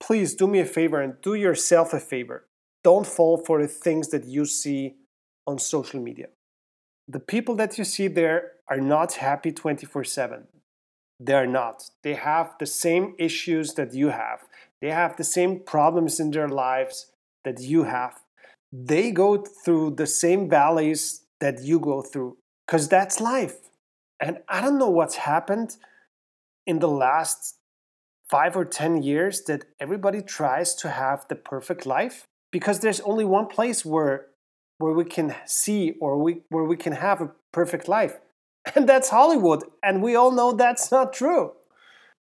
Please 0.00 0.34
do 0.34 0.46
me 0.46 0.60
a 0.60 0.64
favor 0.64 1.00
and 1.00 1.20
do 1.20 1.34
yourself 1.34 1.92
a 1.92 2.00
favor. 2.00 2.46
Don't 2.82 3.06
fall 3.06 3.36
for 3.36 3.62
the 3.62 3.68
things 3.68 4.08
that 4.08 4.24
you 4.24 4.44
see 4.44 4.94
on 5.46 5.58
social 5.58 6.00
media. 6.00 6.28
The 7.06 7.20
people 7.20 7.54
that 7.56 7.78
you 7.78 7.84
see 7.84 8.08
there 8.08 8.52
are 8.68 8.80
not 8.80 9.14
happy 9.14 9.52
24 9.52 10.04
7. 10.04 10.46
They're 11.20 11.46
not. 11.46 11.90
They 12.02 12.14
have 12.14 12.54
the 12.58 12.66
same 12.66 13.14
issues 13.18 13.74
that 13.74 13.94
you 13.94 14.08
have, 14.08 14.40
they 14.80 14.90
have 14.90 15.16
the 15.16 15.24
same 15.24 15.60
problems 15.60 16.20
in 16.20 16.30
their 16.30 16.48
lives 16.48 17.10
that 17.44 17.60
you 17.60 17.84
have. 17.84 18.20
They 18.72 19.12
go 19.12 19.44
through 19.64 19.94
the 19.96 20.06
same 20.06 20.48
valleys 20.48 21.22
that 21.40 21.62
you 21.62 21.78
go 21.78 22.02
through 22.02 22.36
because 22.66 22.88
that's 22.88 23.20
life. 23.20 23.56
And 24.20 24.38
I 24.48 24.60
don't 24.60 24.78
know 24.78 24.90
what's 24.90 25.16
happened 25.16 25.76
in 26.66 26.78
the 26.78 26.88
last 26.88 27.56
five 28.28 28.56
or 28.56 28.64
10 28.64 29.02
years 29.02 29.42
that 29.42 29.64
everybody 29.78 30.22
tries 30.22 30.74
to 30.76 30.90
have 30.90 31.26
the 31.28 31.36
perfect 31.36 31.86
life 31.86 32.26
because 32.50 32.80
there's 32.80 33.00
only 33.00 33.24
one 33.24 33.46
place 33.46 33.84
where 33.84 34.26
where 34.78 34.92
we 34.92 35.04
can 35.04 35.34
see 35.46 35.94
or 36.00 36.18
we, 36.18 36.42
where 36.48 36.64
we 36.64 36.76
can 36.76 36.94
have 36.94 37.20
a 37.20 37.30
perfect 37.52 37.86
life 37.86 38.18
and 38.74 38.88
that's 38.88 39.10
hollywood 39.10 39.64
and 39.82 40.02
we 40.02 40.14
all 40.14 40.30
know 40.30 40.52
that's 40.52 40.90
not 40.90 41.12
true 41.12 41.52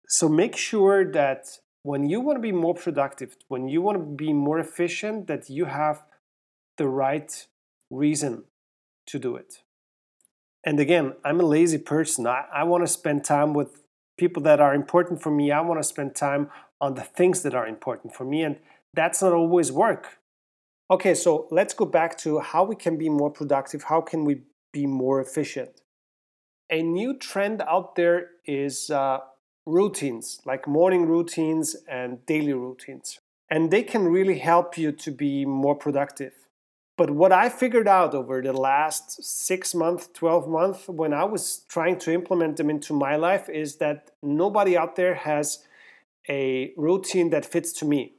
so 0.08 0.28
make 0.28 0.56
sure 0.56 1.10
that 1.10 1.58
when 1.82 2.08
you 2.08 2.20
want 2.20 2.36
to 2.36 2.42
be 2.42 2.52
more 2.52 2.74
productive 2.74 3.36
when 3.48 3.68
you 3.68 3.80
want 3.82 3.98
to 3.98 4.04
be 4.04 4.32
more 4.32 4.58
efficient 4.58 5.26
that 5.26 5.48
you 5.48 5.66
have 5.66 6.02
the 6.78 6.86
right 6.86 7.46
reason 7.90 8.44
to 9.06 9.18
do 9.18 9.36
it 9.36 9.62
and 10.64 10.78
again 10.78 11.14
i'm 11.24 11.40
a 11.40 11.44
lazy 11.44 11.78
person 11.78 12.26
i, 12.26 12.44
I 12.52 12.64
want 12.64 12.84
to 12.84 12.88
spend 12.88 13.24
time 13.24 13.54
with 13.54 13.80
people 14.20 14.42
that 14.42 14.60
are 14.60 14.74
important 14.74 15.22
for 15.22 15.30
me. 15.30 15.50
I 15.50 15.62
want 15.62 15.80
to 15.80 15.88
spend 15.94 16.14
time 16.14 16.50
on 16.80 16.94
the 16.94 17.02
things 17.02 17.42
that 17.42 17.54
are 17.54 17.66
important 17.66 18.14
for 18.14 18.24
me, 18.24 18.42
and 18.42 18.56
that's 18.94 19.22
not 19.22 19.32
always 19.32 19.72
work. 19.72 20.18
Okay, 20.90 21.14
so 21.14 21.48
let's 21.50 21.72
go 21.72 21.86
back 21.86 22.18
to 22.18 22.40
how 22.40 22.62
we 22.64 22.76
can 22.76 22.98
be 22.98 23.08
more 23.08 23.30
productive. 23.30 23.84
How 23.84 24.00
can 24.02 24.24
we 24.24 24.42
be 24.72 24.86
more 24.86 25.20
efficient? 25.20 25.80
A 26.70 26.82
new 26.82 27.16
trend 27.16 27.62
out 27.62 27.96
there 27.96 28.28
is 28.46 28.90
uh, 28.90 29.18
routines, 29.66 30.40
like 30.44 30.68
morning 30.68 31.06
routines 31.06 31.76
and 31.88 32.24
daily 32.26 32.52
routines. 32.52 33.18
And 33.50 33.70
they 33.72 33.82
can 33.82 34.04
really 34.06 34.38
help 34.38 34.78
you 34.78 34.92
to 34.92 35.10
be 35.10 35.44
more 35.44 35.74
productive. 35.74 36.32
But 36.96 37.10
what 37.10 37.32
I 37.32 37.48
figured 37.48 37.88
out 37.88 38.14
over 38.14 38.42
the 38.42 38.52
last 38.52 39.22
six 39.24 39.74
months, 39.74 40.08
12 40.14 40.48
months, 40.48 40.86
when 40.86 41.12
I 41.12 41.24
was 41.24 41.64
trying 41.68 41.98
to 42.00 42.12
implement 42.12 42.56
them 42.58 42.70
into 42.70 42.92
my 42.92 43.16
life, 43.16 43.48
is 43.48 43.76
that 43.76 44.10
nobody 44.22 44.76
out 44.76 44.96
there 44.96 45.14
has 45.14 45.64
a 46.28 46.72
routine 46.76 47.30
that 47.30 47.46
fits 47.46 47.72
to 47.74 47.84
me. 47.84 48.14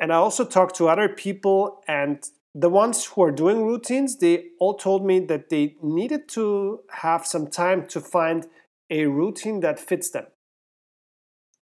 And 0.00 0.12
I 0.12 0.16
also 0.16 0.44
talked 0.44 0.74
to 0.76 0.88
other 0.88 1.08
people, 1.08 1.82
and 1.86 2.18
the 2.54 2.70
ones 2.70 3.04
who 3.04 3.22
are 3.22 3.32
doing 3.32 3.66
routines, 3.66 4.18
they 4.18 4.46
all 4.60 4.74
told 4.74 5.04
me 5.04 5.18
that 5.20 5.50
they 5.50 5.74
needed 5.82 6.28
to 6.28 6.80
have 6.90 7.26
some 7.26 7.48
time 7.48 7.86
to 7.88 8.00
find 8.00 8.46
a 8.90 9.06
routine 9.06 9.60
that 9.60 9.80
fits 9.80 10.10
them. 10.10 10.26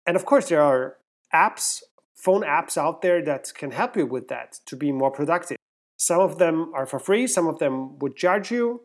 And 0.04 0.16
of 0.16 0.26
course, 0.26 0.48
there 0.48 0.60
are 0.60 0.96
apps, 1.32 1.82
phone 2.16 2.42
apps 2.42 2.76
out 2.76 3.00
there 3.00 3.24
that 3.24 3.52
can 3.54 3.70
help 3.70 3.96
you 3.96 4.06
with 4.06 4.26
that 4.28 4.58
to 4.66 4.76
be 4.76 4.90
more 4.90 5.12
productive. 5.12 5.56
Some 5.96 6.20
of 6.20 6.38
them 6.38 6.72
are 6.74 6.86
for 6.86 6.98
free, 6.98 7.28
some 7.28 7.46
of 7.46 7.60
them 7.60 7.98
would 8.00 8.16
charge 8.16 8.50
you. 8.50 8.82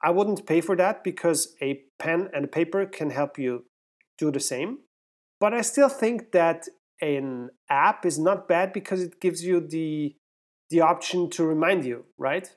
I 0.00 0.10
wouldn't 0.10 0.46
pay 0.46 0.60
for 0.60 0.76
that 0.76 1.02
because 1.02 1.56
a 1.60 1.80
pen 1.98 2.28
and 2.32 2.44
a 2.44 2.48
paper 2.48 2.86
can 2.86 3.10
help 3.10 3.36
you 3.36 3.64
do 4.16 4.30
the 4.30 4.38
same. 4.38 4.78
But 5.40 5.54
I 5.54 5.62
still 5.62 5.88
think 5.88 6.30
that 6.32 6.68
an 7.00 7.50
app 7.68 8.06
is 8.06 8.16
not 8.16 8.46
bad 8.46 8.72
because 8.72 9.02
it 9.02 9.20
gives 9.20 9.42
you 9.42 9.60
the 9.60 10.14
the 10.70 10.80
option 10.80 11.30
to 11.30 11.44
remind 11.44 11.84
you, 11.84 12.04
right? 12.18 12.50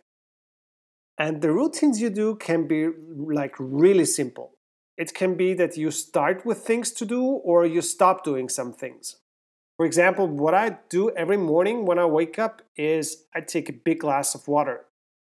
And 1.18 1.42
the 1.42 1.52
routines 1.52 2.02
you 2.02 2.10
do 2.10 2.36
can 2.36 2.68
be 2.68 2.88
like 2.88 3.56
really 3.60 4.06
simple. 4.06 4.52
It 4.98 5.14
can 5.14 5.36
be 5.36 5.54
that 5.54 5.78
you 5.78 5.92
start 5.92 6.46
with 6.46 6.60
things 6.60 6.92
to 6.92 7.06
do 7.06 7.24
or 7.24 7.66
you 7.66 7.82
stop 7.82 8.24
doing 8.24 8.50
some 8.50 8.74
things. 8.74 9.18
For 9.78 9.86
example, 9.86 10.28
what 10.28 10.54
I 10.54 10.78
do 10.90 11.10
every 11.12 11.38
morning 11.38 11.86
when 11.86 12.00
I 12.00 12.06
wake 12.06 12.38
up 12.38 12.62
is 12.76 13.24
I 13.34 13.40
take 13.42 13.70
a 13.70 13.74
big 13.74 14.00
glass 14.00 14.36
of 14.36 14.48
water. 14.48 14.86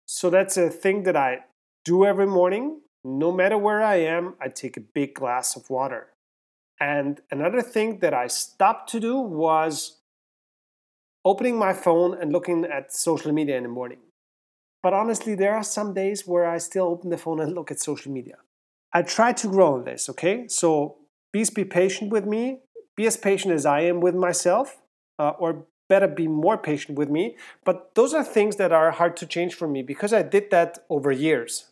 So 0.08 0.32
that's 0.32 0.58
a 0.58 0.72
thing 0.72 1.04
that 1.04 1.16
I 1.16 1.42
do 1.86 2.04
every 2.04 2.26
morning. 2.26 2.82
No 3.04 3.32
matter 3.32 3.58
where 3.58 3.84
I 3.84 3.98
am, 3.98 4.34
I 4.42 4.48
take 4.48 4.76
a 4.76 4.82
big 4.82 5.14
glass 5.14 5.56
of 5.56 5.70
water. 5.70 6.08
And 6.80 7.22
another 7.30 7.62
thing 7.62 8.00
that 8.00 8.14
I 8.14 8.26
stopped 8.26 8.90
to 8.90 9.00
do 9.00 9.20
was 9.20 9.99
opening 11.32 11.58
my 11.58 11.74
phone 11.86 12.12
and 12.20 12.32
looking 12.32 12.66
at 12.66 12.94
social 12.94 13.32
media 13.40 13.56
in 13.58 13.64
the 13.64 13.76
morning. 13.80 14.02
But 14.84 14.94
honestly, 14.94 15.36
there 15.36 15.56
are 15.56 15.64
some 15.78 15.94
days 15.94 16.28
where 16.32 16.46
I 16.56 16.58
still 16.58 16.88
open 16.94 17.10
the 17.10 17.18
phone 17.18 17.40
and 17.42 17.54
look 17.54 17.70
at 17.72 17.80
social 17.80 18.12
media. 18.12 18.38
I 18.98 19.02
try 19.04 19.34
to 19.34 19.48
grow 19.48 19.74
on 19.76 19.84
this, 19.84 20.10
okay? 20.10 20.48
So 20.48 20.96
please 21.32 21.50
be 21.50 21.66
patient 21.66 22.12
with 22.12 22.26
me 22.26 22.46
be 23.00 23.08
as 23.08 23.16
patient 23.16 23.54
as 23.54 23.66
I 23.66 23.80
am 23.92 24.02
with 24.02 24.14
myself, 24.14 24.78
uh, 25.20 25.30
or 25.40 25.66
better 25.88 26.06
be 26.06 26.28
more 26.28 26.58
patient 26.58 26.98
with 26.98 27.10
me. 27.10 27.38
But 27.64 27.96
those 27.96 28.14
are 28.14 28.26
things 28.26 28.58
that 28.58 28.74
are 28.74 28.92
hard 28.92 29.16
to 29.22 29.26
change 29.26 29.54
for 29.56 29.70
me 29.70 29.82
because 29.84 30.12
I 30.12 30.22
did 30.22 30.52
that 30.52 30.80
over 30.90 31.10
years. 31.10 31.69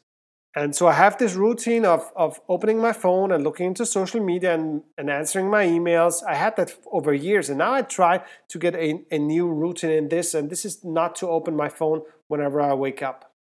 And 0.56 0.76
so 0.76 0.88
I 0.88 0.94
have 0.94 1.18
this 1.18 1.36
routine 1.36 1.86
of, 1.86 2.12
of 2.16 2.42
opening 2.50 2.80
my 2.80 2.92
phone 2.92 3.32
and 3.32 3.44
looking 3.44 3.68
into 3.68 3.86
social 3.86 4.20
media 4.20 4.56
and, 4.56 4.82
and 4.98 5.10
answering 5.10 5.50
my 5.50 5.66
emails. 5.66 6.24
I 6.28 6.34
had 6.34 6.56
that 6.56 6.76
over 6.92 7.14
years. 7.14 7.50
And 7.50 7.60
now 7.60 7.74
I 7.74 7.84
try 7.84 8.24
to 8.50 8.58
get 8.58 8.74
a, 8.74 9.04
a 9.12 9.20
new 9.20 9.48
routine 9.48 9.92
in 9.92 10.10
this. 10.10 10.34
And 10.34 10.50
this 10.50 10.66
is 10.66 10.84
not 10.84 11.16
to 11.18 11.28
open 11.28 11.56
my 11.56 11.70
phone 11.70 12.02
whenever 12.28 12.60
I 12.60 12.74
wake 12.74 13.04
up. 13.04 13.32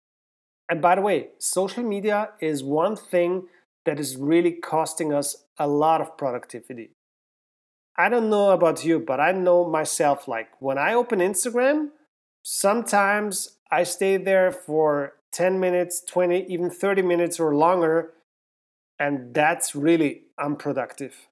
And 0.70 0.82
by 0.82 0.96
the 0.96 1.02
way, 1.02 1.30
social 1.40 1.84
media 1.84 2.30
is 2.40 2.64
one 2.64 2.96
thing 2.96 3.48
that 3.86 4.00
is 4.00 4.18
really 4.18 4.52
costing 4.52 5.14
us 5.14 5.46
a 5.58 5.68
lot 5.68 6.02
of 6.02 6.18
productivity. 6.18 6.92
I 7.98 8.10
don't 8.10 8.30
know 8.30 8.52
about 8.52 8.86
you, 8.86 9.00
but 9.00 9.20
I 9.20 9.32
know 9.32 9.68
myself 9.68 10.28
like 10.28 10.50
when 10.60 10.78
I 10.78 10.94
open 10.94 11.20
Instagram, 11.20 11.90
sometimes 12.44 13.58
I 13.72 13.84
stay 13.84 14.18
there 14.18 14.52
for 14.52 15.14
10 15.31 15.60
minutes, 15.60 16.01
20, 16.07 16.46
even 16.48 16.69
30 16.69 17.01
minutes 17.01 17.39
or 17.39 17.55
longer, 17.55 18.13
and 19.00 19.34
that's 19.34 19.75
really 19.75 20.24
unproductive. 20.39 21.27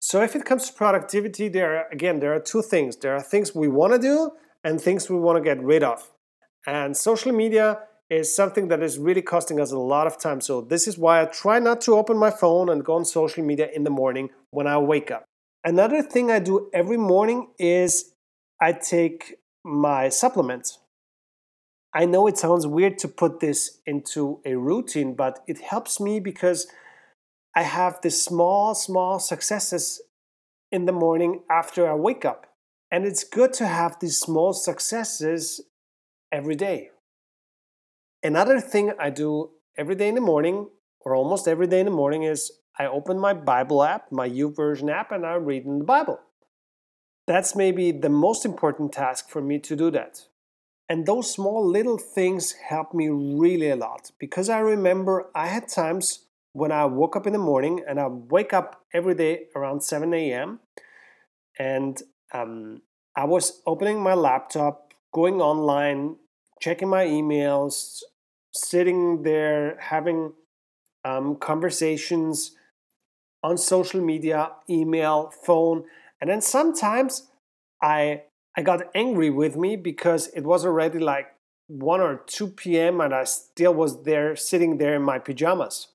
So 0.00 0.22
if 0.22 0.34
it 0.34 0.44
comes 0.44 0.68
to 0.68 0.72
productivity, 0.72 1.48
there 1.48 1.76
are, 1.76 1.86
again, 1.92 2.20
there 2.20 2.34
are 2.34 2.40
two 2.40 2.62
things. 2.62 2.96
There 2.96 3.14
are 3.14 3.22
things 3.22 3.54
we 3.54 3.68
want 3.68 3.92
to 3.92 3.98
do 3.98 4.32
and 4.64 4.80
things 4.80 5.10
we 5.10 5.18
want 5.18 5.36
to 5.36 5.42
get 5.42 5.62
rid 5.62 5.82
of. 5.82 6.10
And 6.66 6.96
social 6.96 7.32
media 7.32 7.80
is 8.08 8.34
something 8.34 8.68
that 8.68 8.82
is 8.82 8.98
really 8.98 9.22
costing 9.22 9.60
us 9.60 9.70
a 9.70 9.78
lot 9.78 10.06
of 10.06 10.18
time. 10.18 10.40
So 10.40 10.60
this 10.60 10.88
is 10.88 10.98
why 10.98 11.22
I 11.22 11.26
try 11.26 11.60
not 11.60 11.80
to 11.82 11.94
open 11.94 12.16
my 12.16 12.30
phone 12.30 12.68
and 12.68 12.84
go 12.84 12.94
on 12.94 13.04
social 13.04 13.44
media 13.44 13.68
in 13.72 13.84
the 13.84 13.90
morning 13.90 14.30
when 14.50 14.66
I 14.66 14.78
wake 14.78 15.10
up. 15.10 15.24
Another 15.64 16.02
thing 16.02 16.30
I 16.30 16.40
do 16.40 16.70
every 16.74 16.96
morning 16.96 17.50
is 17.58 18.12
I 18.60 18.72
take 18.72 19.36
my 19.64 20.08
supplements. 20.08 20.79
I 21.92 22.04
know 22.04 22.26
it 22.26 22.38
sounds 22.38 22.66
weird 22.66 22.98
to 22.98 23.08
put 23.08 23.40
this 23.40 23.80
into 23.84 24.40
a 24.44 24.54
routine, 24.54 25.14
but 25.14 25.42
it 25.48 25.60
helps 25.60 25.98
me 25.98 26.20
because 26.20 26.68
I 27.54 27.62
have 27.62 27.98
the 28.00 28.10
small, 28.10 28.74
small 28.74 29.18
successes 29.18 30.00
in 30.70 30.84
the 30.84 30.92
morning 30.92 31.42
after 31.50 31.90
I 31.90 31.94
wake 31.94 32.24
up. 32.24 32.46
And 32.92 33.04
it's 33.04 33.24
good 33.24 33.52
to 33.54 33.66
have 33.66 33.98
these 33.98 34.18
small 34.18 34.52
successes 34.52 35.60
every 36.30 36.54
day. 36.54 36.90
Another 38.22 38.60
thing 38.60 38.92
I 38.98 39.10
do 39.10 39.50
every 39.76 39.94
day 39.94 40.08
in 40.08 40.14
the 40.14 40.20
morning, 40.20 40.68
or 41.00 41.14
almost 41.14 41.48
every 41.48 41.66
day 41.66 41.80
in 41.80 41.86
the 41.86 41.92
morning, 41.92 42.22
is 42.22 42.52
I 42.78 42.86
open 42.86 43.18
my 43.18 43.32
Bible 43.32 43.82
app, 43.82 44.12
my 44.12 44.28
YouVersion 44.28 44.92
app, 44.92 45.10
and 45.10 45.26
I 45.26 45.34
read 45.34 45.64
in 45.64 45.78
the 45.78 45.84
Bible. 45.84 46.20
That's 47.26 47.56
maybe 47.56 47.90
the 47.92 48.08
most 48.08 48.44
important 48.44 48.92
task 48.92 49.28
for 49.28 49.40
me 49.40 49.58
to 49.60 49.74
do 49.74 49.90
that. 49.92 50.26
And 50.90 51.06
those 51.06 51.32
small 51.32 51.64
little 51.64 51.98
things 51.98 52.50
help 52.68 52.92
me 52.92 53.08
really 53.08 53.70
a 53.70 53.76
lot 53.76 54.10
because 54.18 54.48
I 54.48 54.58
remember 54.58 55.30
I 55.36 55.46
had 55.46 55.68
times 55.68 56.26
when 56.52 56.72
I 56.72 56.84
woke 56.86 57.14
up 57.14 57.28
in 57.28 57.32
the 57.32 57.38
morning 57.38 57.80
and 57.88 58.00
I 58.00 58.08
wake 58.08 58.52
up 58.52 58.82
every 58.92 59.14
day 59.14 59.46
around 59.54 59.82
7 59.84 60.12
a.m. 60.12 60.58
and 61.60 62.02
um, 62.34 62.82
I 63.14 63.24
was 63.24 63.62
opening 63.68 64.02
my 64.02 64.14
laptop, 64.14 64.92
going 65.14 65.40
online, 65.40 66.16
checking 66.60 66.88
my 66.88 67.06
emails, 67.06 68.00
sitting 68.52 69.22
there 69.22 69.78
having 69.78 70.32
um, 71.04 71.36
conversations 71.36 72.56
on 73.44 73.56
social 73.56 74.00
media, 74.00 74.50
email, 74.68 75.30
phone, 75.46 75.84
and 76.20 76.28
then 76.28 76.40
sometimes 76.40 77.28
I 77.80 78.22
I 78.56 78.62
got 78.62 78.82
angry 78.94 79.30
with 79.30 79.56
me 79.56 79.76
because 79.76 80.28
it 80.28 80.42
was 80.42 80.64
already 80.64 80.98
like 80.98 81.26
1 81.68 82.00
or 82.00 82.22
2 82.26 82.48
p.m. 82.48 83.00
and 83.00 83.14
I 83.14 83.24
still 83.24 83.74
was 83.74 84.02
there 84.02 84.34
sitting 84.34 84.78
there 84.78 84.94
in 84.94 85.02
my 85.02 85.18
pajamas. 85.18 85.88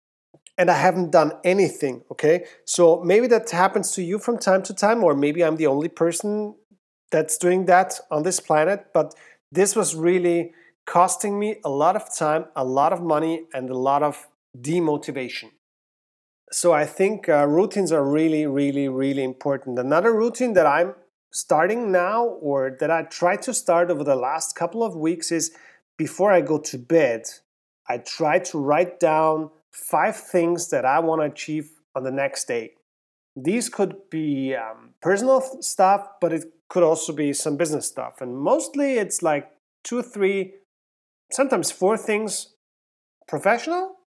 And 0.58 0.72
I 0.72 0.76
haven't 0.76 1.12
done 1.12 1.34
anything, 1.44 2.04
okay? 2.12 2.46
So 2.64 3.04
maybe 3.04 3.28
that 3.28 3.50
happens 3.50 3.92
to 3.92 4.04
you 4.04 4.20
from 4.20 4.38
time 4.38 4.64
to 4.64 4.74
time, 4.74 5.04
or 5.04 5.14
maybe 5.14 5.44
I'm 5.44 5.58
the 5.58 5.68
only 5.68 5.90
person 5.90 6.56
that's 7.12 7.38
doing 7.38 7.66
that 7.66 8.00
on 8.10 8.24
this 8.24 8.40
planet, 8.40 8.88
but 8.94 9.14
this 9.52 9.76
was 9.76 9.96
really 9.96 10.54
costing 10.86 11.38
me 11.38 11.58
a 11.66 11.70
lot 11.70 11.98
of 11.98 12.16
time, 12.16 12.46
a 12.56 12.64
lot 12.64 12.94
of 12.94 13.02
money, 13.02 13.44
and 13.54 13.70
a 13.70 13.78
lot 13.78 14.02
of 14.02 14.28
demotivation. 14.58 15.52
So 16.52 16.72
I 16.72 16.86
think 16.86 17.28
uh, 17.28 17.46
routines 17.48 17.92
are 17.92 18.04
really, 18.04 18.46
really, 18.46 18.88
really 18.88 19.24
important. 19.24 19.78
Another 19.78 20.14
routine 20.14 20.54
that 20.54 20.66
I'm 20.66 20.96
starting 21.36 21.92
now 21.92 22.24
or 22.24 22.78
that 22.80 22.90
I 22.90 23.04
try 23.04 23.36
to 23.36 23.54
start 23.54 23.92
over 23.92 24.06
the 24.06 24.16
last 24.16 24.56
couple 24.56 24.84
of 24.84 24.96
weeks 24.96 25.34
is 25.34 25.52
before 25.98 26.32
I 26.32 26.40
go 26.40 26.58
to 26.60 26.78
bed, 26.78 27.24
I 27.90 27.98
try 27.98 28.40
to 28.40 28.58
write 28.58 29.02
down 29.02 29.50
five 29.70 30.16
things 30.16 30.70
that 30.70 30.86
I 30.86 31.00
want 31.00 31.22
to 31.22 31.26
achieve 31.26 31.72
on 31.94 32.04
the 32.04 32.12
next 32.12 32.46
day. 32.46 32.76
These 33.36 33.68
could 33.68 34.10
be 34.10 34.56
um, 34.56 34.92
personal 35.02 35.42
stuff, 35.62 36.08
but 36.22 36.32
it 36.32 36.46
could 36.70 36.84
also 36.84 37.12
be 37.12 37.34
some 37.34 37.58
business 37.58 37.86
stuff. 37.86 38.22
And 38.22 38.38
mostly 38.38 38.94
it's 38.94 39.22
like 39.22 39.52
two, 39.84 40.02
three, 40.02 40.54
sometimes 41.32 41.70
four 41.70 41.98
things 41.98 42.54
professional 43.28 43.98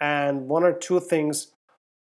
and 0.00 0.48
one 0.48 0.62
or 0.62 0.72
two 0.72 1.00
things 1.00 1.48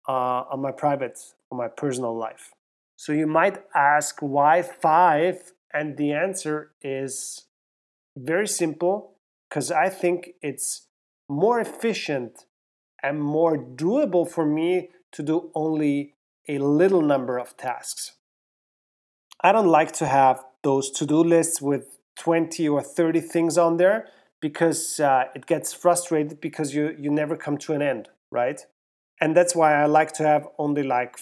uh, 0.07 0.43
on 0.51 0.61
my 0.61 0.71
private, 0.71 1.17
on 1.51 1.57
my 1.57 1.67
personal 1.67 2.15
life. 2.15 2.51
So 2.97 3.13
you 3.13 3.27
might 3.27 3.59
ask 3.73 4.19
why 4.19 4.61
five? 4.63 5.53
And 5.73 5.97
the 5.97 6.11
answer 6.11 6.71
is 6.81 7.45
very 8.17 8.47
simple 8.47 9.13
because 9.47 9.71
I 9.71 9.89
think 9.89 10.31
it's 10.41 10.87
more 11.29 11.59
efficient 11.59 12.45
and 13.03 13.21
more 13.21 13.57
doable 13.57 14.29
for 14.29 14.45
me 14.45 14.89
to 15.11 15.21
do 15.23 15.51
only 15.53 16.15
a 16.47 16.57
little 16.57 17.01
number 17.01 17.37
of 17.37 17.55
tasks. 17.55 18.13
I 19.41 19.51
don't 19.51 19.67
like 19.67 19.91
to 19.93 20.07
have 20.07 20.43
those 20.63 20.89
to 20.91 21.05
do 21.05 21.23
lists 21.23 21.61
with 21.61 21.99
20 22.17 22.67
or 22.67 22.81
30 22.81 23.21
things 23.21 23.57
on 23.57 23.77
there 23.77 24.07
because 24.41 24.99
uh, 24.99 25.25
it 25.35 25.45
gets 25.45 25.71
frustrated 25.73 26.41
because 26.41 26.73
you, 26.73 26.95
you 26.97 27.11
never 27.11 27.37
come 27.37 27.57
to 27.59 27.73
an 27.73 27.83
end, 27.83 28.09
right? 28.31 28.65
And 29.21 29.37
that's 29.37 29.55
why 29.55 29.75
I 29.75 29.85
like 29.85 30.13
to 30.13 30.23
have 30.23 30.47
only 30.57 30.81
like 30.81 31.19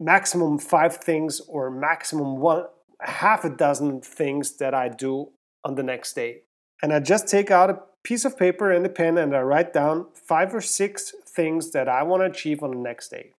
maximum 0.00 0.58
five 0.58 0.96
things 0.96 1.40
or 1.48 1.70
maximum 1.70 2.38
one 2.38 2.64
half 3.00 3.44
a 3.44 3.50
dozen 3.50 4.00
things 4.00 4.56
that 4.56 4.74
I 4.74 4.88
do 4.88 5.30
on 5.64 5.74
the 5.74 5.82
next 5.82 6.14
day. 6.14 6.42
And 6.82 6.92
I 6.92 7.00
just 7.00 7.28
take 7.28 7.50
out 7.50 7.70
a 7.70 7.80
piece 8.02 8.24
of 8.24 8.38
paper 8.38 8.70
and 8.70 8.84
a 8.84 8.88
pen 8.88 9.18
and 9.18 9.34
I 9.34 9.40
write 9.40 9.72
down 9.72 10.06
five 10.14 10.54
or 10.54 10.60
six 10.60 11.14
things 11.26 11.70
that 11.72 11.88
I 11.88 12.02
want 12.02 12.22
to 12.22 12.26
achieve 12.26 12.62
on 12.62 12.70
the 12.70 12.78
next 12.78 13.08
day. 13.08 13.32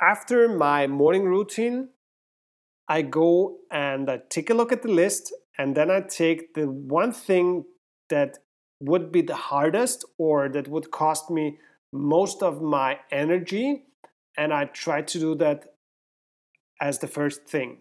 After 0.00 0.48
my 0.48 0.86
morning 0.86 1.24
routine, 1.24 1.88
I 2.88 3.02
go 3.02 3.58
and 3.70 4.10
I 4.10 4.20
take 4.28 4.50
a 4.50 4.54
look 4.54 4.72
at 4.72 4.82
the 4.82 4.92
list 4.92 5.32
and 5.58 5.76
then 5.76 5.90
I 5.90 6.00
take 6.00 6.54
the 6.54 6.68
one 6.68 7.12
thing 7.12 7.64
that 8.10 8.38
would 8.80 9.10
be 9.10 9.22
the 9.22 9.34
hardest 9.34 10.04
or 10.18 10.48
that 10.50 10.68
would 10.68 10.90
cost 10.90 11.30
me 11.30 11.58
most 11.92 12.42
of 12.42 12.60
my 12.60 12.98
energy 13.10 13.84
and 14.36 14.52
I 14.52 14.66
try 14.66 15.02
to 15.02 15.18
do 15.18 15.34
that 15.36 15.75
as 16.80 16.98
the 16.98 17.08
first 17.08 17.44
thing. 17.44 17.78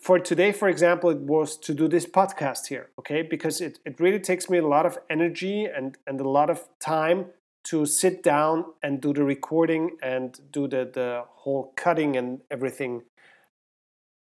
For 0.00 0.18
today, 0.18 0.52
for 0.52 0.68
example, 0.68 1.10
it 1.10 1.20
was 1.20 1.56
to 1.58 1.72
do 1.72 1.88
this 1.88 2.04
podcast 2.06 2.66
here, 2.66 2.90
okay? 2.98 3.22
Because 3.22 3.60
it, 3.60 3.78
it 3.86 3.98
really 3.98 4.20
takes 4.20 4.50
me 4.50 4.58
a 4.58 4.66
lot 4.66 4.84
of 4.84 4.98
energy 5.08 5.64
and, 5.64 5.96
and 6.06 6.20
a 6.20 6.28
lot 6.28 6.50
of 6.50 6.68
time 6.78 7.26
to 7.64 7.86
sit 7.86 8.22
down 8.22 8.66
and 8.82 9.00
do 9.00 9.14
the 9.14 9.24
recording 9.24 9.96
and 10.02 10.38
do 10.52 10.68
the, 10.68 10.90
the 10.92 11.24
whole 11.36 11.72
cutting 11.76 12.16
and 12.16 12.40
everything. 12.50 13.02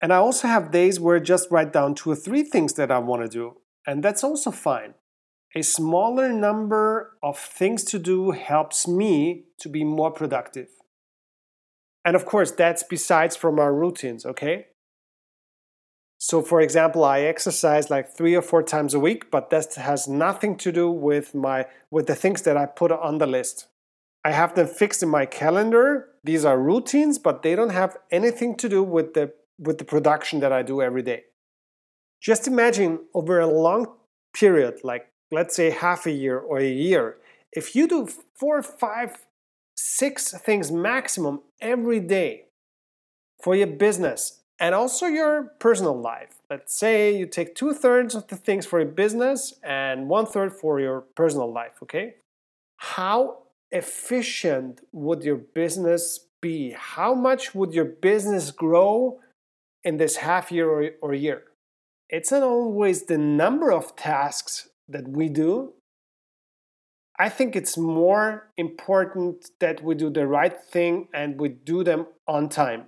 And 0.01 0.13
I 0.13 0.17
also 0.17 0.47
have 0.47 0.71
days 0.71 0.99
where 0.99 1.17
I 1.17 1.19
just 1.19 1.51
write 1.51 1.73
down 1.73 1.95
two 1.95 2.11
or 2.11 2.15
three 2.15 2.43
things 2.43 2.73
that 2.73 2.91
I 2.91 2.99
want 2.99 3.21
to 3.23 3.27
do, 3.27 3.57
and 3.85 4.01
that's 4.01 4.23
also 4.23 4.51
fine. 4.51 4.93
A 5.55 5.61
smaller 5.61 6.31
number 6.33 7.17
of 7.21 7.37
things 7.37 7.83
to 7.85 7.99
do 7.99 8.31
helps 8.31 8.87
me 8.87 9.43
to 9.59 9.69
be 9.69 9.83
more 9.83 10.11
productive. 10.11 10.69
And 12.05 12.15
of 12.15 12.25
course, 12.25 12.51
that's 12.51 12.83
besides 12.83 13.35
from 13.35 13.59
our 13.59 13.73
routines, 13.73 14.25
okay? 14.25 14.67
So, 16.17 16.41
for 16.41 16.61
example, 16.61 17.03
I 17.03 17.21
exercise 17.21 17.89
like 17.89 18.15
three 18.15 18.35
or 18.35 18.41
four 18.41 18.63
times 18.63 18.93
a 18.93 18.99
week, 18.99 19.29
but 19.29 19.49
that 19.49 19.75
has 19.75 20.07
nothing 20.07 20.55
to 20.57 20.71
do 20.71 20.89
with 20.89 21.35
my 21.35 21.65
with 21.91 22.07
the 22.07 22.15
things 22.15 22.43
that 22.43 22.55
I 22.55 22.65
put 22.65 22.91
on 22.91 23.17
the 23.17 23.27
list. 23.27 23.67
I 24.23 24.31
have 24.31 24.55
them 24.55 24.67
fixed 24.67 25.03
in 25.03 25.09
my 25.09 25.25
calendar. 25.25 26.07
These 26.23 26.45
are 26.45 26.57
routines, 26.57 27.19
but 27.19 27.43
they 27.43 27.55
don't 27.55 27.71
have 27.71 27.97
anything 28.09 28.55
to 28.55 28.69
do 28.69 28.81
with 28.83 29.13
the 29.15 29.33
with 29.59 29.79
the 29.79 29.85
production 29.85 30.39
that 30.39 30.53
I 30.53 30.63
do 30.63 30.81
every 30.81 31.01
day. 31.01 31.23
Just 32.21 32.47
imagine 32.47 32.99
over 33.13 33.41
a 33.41 33.47
long 33.47 33.87
period, 34.33 34.79
like 34.83 35.07
let's 35.29 35.55
say 35.55 35.71
half 35.71 36.05
a 36.05 36.11
year 36.11 36.39
or 36.39 36.57
a 36.59 36.71
year, 36.71 37.17
if 37.51 37.75
you 37.75 37.87
do 37.87 38.07
four, 38.33 38.59
or 38.59 38.63
five, 38.63 39.25
six 39.75 40.31
things 40.31 40.71
maximum 40.71 41.41
every 41.61 41.99
day 41.99 42.45
for 43.41 43.55
your 43.55 43.67
business 43.67 44.39
and 44.59 44.73
also 44.73 45.07
your 45.07 45.51
personal 45.59 45.99
life. 45.99 46.35
Let's 46.49 46.73
say 46.75 47.17
you 47.17 47.25
take 47.25 47.55
two 47.55 47.73
thirds 47.73 48.15
of 48.15 48.27
the 48.27 48.35
things 48.35 48.65
for 48.65 48.79
your 48.79 48.89
business 48.89 49.53
and 49.63 50.07
one 50.07 50.25
third 50.25 50.53
for 50.53 50.79
your 50.79 51.01
personal 51.15 51.51
life, 51.51 51.73
okay? 51.83 52.15
How 52.77 53.39
efficient 53.71 54.81
would 54.91 55.23
your 55.23 55.37
business 55.37 56.27
be? 56.41 56.71
How 56.71 57.13
much 57.13 57.55
would 57.55 57.73
your 57.73 57.85
business 57.85 58.51
grow 58.51 59.19
in 59.83 59.97
this 59.97 60.17
half 60.17 60.51
year 60.51 60.69
or, 60.69 60.89
or 61.01 61.13
year? 61.13 61.43
It's 62.09 62.31
not 62.31 62.43
always 62.43 63.05
the 63.05 63.17
number 63.17 63.71
of 63.71 63.95
tasks 63.95 64.69
that 64.87 65.07
we 65.07 65.29
do, 65.29 65.73
I 67.19 67.29
think 67.29 67.55
it's 67.55 67.77
more 67.77 68.51
important 68.57 69.51
that 69.59 69.83
we 69.83 69.95
do 69.95 70.09
the 70.09 70.25
right 70.25 70.59
thing 70.59 71.09
and 71.13 71.39
we 71.39 71.49
do 71.49 71.83
them 71.83 72.07
on 72.27 72.49
time. 72.49 72.85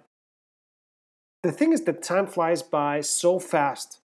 The 1.44 1.52
thing 1.52 1.74
is 1.74 1.84
that 1.84 2.02
time 2.02 2.26
flies 2.26 2.64
by 2.64 3.02
so 3.02 3.38
fast. 3.38 4.00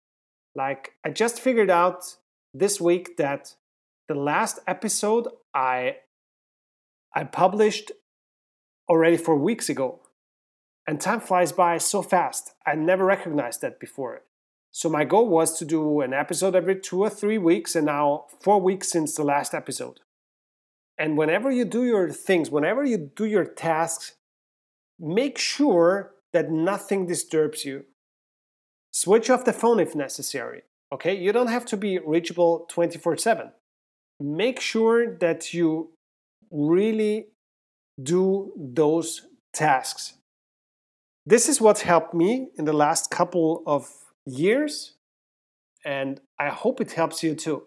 Like, 0.56 0.94
I 1.06 1.12
just 1.12 1.40
figured 1.40 1.70
out 1.70 2.16
this 2.52 2.82
week 2.82 3.18
that 3.18 3.54
the 4.08 4.16
last 4.16 4.60
episode 4.66 5.28
I 5.54 5.98
I 7.14 7.24
published 7.24 7.92
already 8.90 9.18
four 9.18 9.38
weeks 9.38 9.70
ago. 9.70 10.02
And 10.88 11.02
time 11.02 11.20
flies 11.20 11.52
by 11.52 11.78
so 11.78 12.02
fast. 12.02 12.54
I 12.66 12.76
never 12.76 13.06
recognized 13.06 13.62
that 13.62 13.80
before. 13.80 14.22
So 14.72 14.90
my 14.90 15.04
goal 15.04 15.28
was 15.28 15.58
to 15.60 15.66
do 15.66 16.02
an 16.02 16.14
episode 16.14 16.56
every 16.56 16.80
two 16.80 17.02
or 17.02 17.10
three 17.10 17.38
weeks, 17.38 17.76
and 17.76 17.86
now 17.88 18.26
four 18.40 18.62
weeks 18.62 18.90
since 18.90 19.16
the 19.16 19.24
last 19.24 19.54
episode. 19.54 20.00
And 20.98 21.18
whenever 21.18 21.52
you 21.52 21.66
do 21.66 21.86
your 21.86 22.10
things, 22.10 22.50
whenever 22.50 22.84
you 22.84 23.12
do 23.16 23.26
your 23.26 23.46
tasks, 23.46 24.16
make 25.00 25.38
sure 25.38 26.14
that 26.34 26.52
nothing 26.52 27.06
disturbs 27.06 27.66
you. 27.66 27.86
Switch 28.92 29.30
off 29.30 29.46
the 29.46 29.54
phone 29.54 29.80
if 29.80 29.96
necessary. 29.96 30.64
Okay, 30.92 31.16
you 31.16 31.32
don't 31.32 31.48
have 31.48 31.66
to 31.66 31.78
be 31.78 32.00
reachable 32.00 32.66
24 32.70 33.18
7. 33.18 33.52
Make 34.20 34.60
sure 34.60 35.18
that 35.18 35.54
you 35.54 35.92
really 36.50 37.28
do 38.02 38.54
those 38.58 39.28
tasks. 39.54 40.14
This 41.26 41.50
is 41.50 41.60
what's 41.60 41.82
helped 41.82 42.14
me 42.14 42.50
in 42.58 42.66
the 42.66 42.74
last 42.74 43.12
couple 43.12 43.64
of 43.68 43.90
years, 44.26 44.94
and 45.84 46.22
I 46.40 46.50
hope 46.50 46.80
it 46.80 46.94
helps 46.94 47.22
you 47.22 47.36
too. 47.36 47.64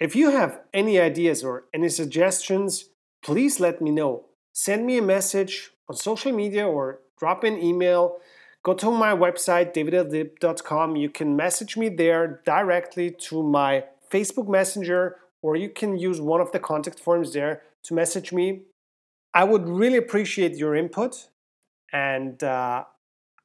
If 0.00 0.16
you 0.16 0.30
have 0.30 0.60
any 0.72 0.98
ideas 0.98 1.44
or 1.44 1.64
any 1.72 1.88
suggestions, 1.88 2.90
please 3.22 3.60
let 3.60 3.80
me 3.80 3.90
know. 3.90 4.24
Send 4.52 4.86
me 4.86 4.98
a 4.98 5.02
message 5.02 5.70
on 5.88 5.96
social 5.96 6.32
media 6.32 6.66
or 6.66 7.00
drop 7.18 7.44
an 7.44 7.58
email. 7.62 8.16
Go 8.64 8.74
to 8.74 8.90
my 8.90 9.14
website, 9.14 9.72
davidldip.com. 9.74 10.96
You 10.96 11.10
can 11.10 11.36
message 11.36 11.76
me 11.76 11.88
there 11.88 12.40
directly 12.44 13.10
to 13.28 13.42
my 13.42 13.84
Facebook 14.10 14.48
Messenger, 14.48 15.16
or 15.42 15.56
you 15.56 15.68
can 15.68 15.96
use 15.96 16.20
one 16.20 16.40
of 16.40 16.50
the 16.52 16.58
contact 16.58 16.98
forms 16.98 17.32
there 17.32 17.62
to 17.84 17.94
message 17.94 18.32
me. 18.32 18.62
I 19.32 19.44
would 19.44 19.68
really 19.68 19.98
appreciate 19.98 20.56
your 20.56 20.74
input, 20.74 21.28
and 21.92 22.42
uh, 22.42 22.84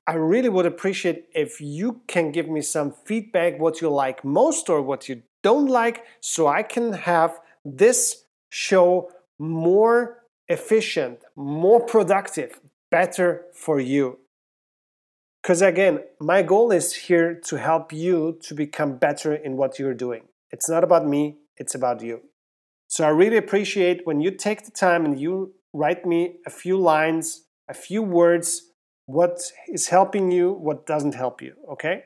I 0.07 0.13
really 0.13 0.49
would 0.49 0.65
appreciate 0.65 1.25
if 1.33 1.59
you 1.59 2.01
can 2.07 2.31
give 2.31 2.47
me 2.47 2.61
some 2.61 2.93
feedback 3.05 3.59
what 3.59 3.81
you 3.81 3.89
like 3.89 4.23
most 4.23 4.69
or 4.69 4.81
what 4.81 5.09
you 5.09 5.23
don't 5.43 5.67
like 5.67 6.05
so 6.19 6.47
I 6.47 6.63
can 6.63 6.93
have 6.93 7.39
this 7.63 8.25
show 8.49 9.11
more 9.37 10.23
efficient, 10.47 11.23
more 11.35 11.79
productive, 11.85 12.59
better 12.91 13.45
for 13.53 13.79
you. 13.79 14.19
Because 15.41 15.61
again, 15.61 15.99
my 16.19 16.41
goal 16.41 16.71
is 16.71 16.93
here 16.93 17.33
to 17.45 17.57
help 17.57 17.93
you 17.93 18.37
to 18.41 18.53
become 18.53 18.97
better 18.97 19.33
in 19.33 19.55
what 19.55 19.79
you're 19.79 19.93
doing. 19.93 20.23
It's 20.51 20.69
not 20.69 20.83
about 20.83 21.07
me, 21.07 21.37
it's 21.57 21.75
about 21.75 22.01
you. 22.01 22.21
So 22.87 23.05
I 23.05 23.09
really 23.09 23.37
appreciate 23.37 24.05
when 24.05 24.19
you 24.19 24.31
take 24.31 24.65
the 24.65 24.71
time 24.71 25.05
and 25.05 25.19
you 25.19 25.53
write 25.73 26.05
me 26.05 26.37
a 26.45 26.49
few 26.49 26.77
lines, 26.77 27.45
a 27.69 27.73
few 27.73 28.01
words, 28.01 28.63
what 29.05 29.39
is 29.67 29.87
helping 29.87 30.31
you, 30.31 30.51
what 30.51 30.85
doesn't 30.85 31.15
help 31.15 31.41
you, 31.41 31.53
okay? 31.71 32.03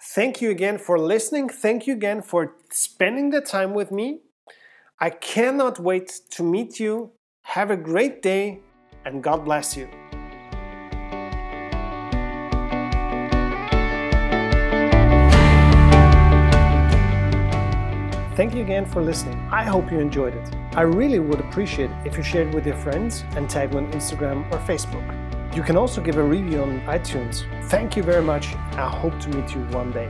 Thank 0.00 0.40
you 0.40 0.50
again 0.50 0.78
for 0.78 0.98
listening. 0.98 1.48
Thank 1.48 1.86
you 1.86 1.92
again 1.92 2.22
for 2.22 2.54
spending 2.70 3.30
the 3.30 3.40
time 3.40 3.74
with 3.74 3.90
me. 3.90 4.20
I 5.00 5.10
cannot 5.10 5.80
wait 5.80 6.20
to 6.30 6.42
meet 6.42 6.78
you. 6.78 7.12
Have 7.42 7.70
a 7.70 7.76
great 7.76 8.22
day 8.22 8.60
and 9.04 9.22
God 9.22 9.44
bless 9.44 9.76
you. 9.76 9.88
Thank 18.36 18.54
you 18.54 18.62
again 18.62 18.86
for 18.86 19.02
listening. 19.02 19.36
I 19.50 19.64
hope 19.64 19.90
you 19.90 19.98
enjoyed 19.98 20.34
it. 20.34 20.54
I 20.76 20.82
really 20.82 21.18
would 21.18 21.40
appreciate 21.40 21.90
if 22.04 22.16
you 22.16 22.22
shared 22.22 22.54
with 22.54 22.64
your 22.66 22.76
friends 22.76 23.24
and 23.32 23.50
tag 23.50 23.72
me 23.72 23.78
on 23.78 23.90
Instagram 23.90 24.46
or 24.52 24.58
Facebook. 24.58 25.37
You 25.58 25.64
can 25.64 25.76
also 25.76 26.00
give 26.00 26.18
a 26.18 26.22
review 26.22 26.62
on 26.62 26.80
iTunes. 26.82 27.42
Thank 27.68 27.96
you 27.96 28.04
very 28.04 28.22
much. 28.22 28.54
I 28.76 28.88
hope 28.88 29.18
to 29.18 29.28
meet 29.30 29.56
you 29.56 29.62
one 29.72 29.90
day. 29.90 30.08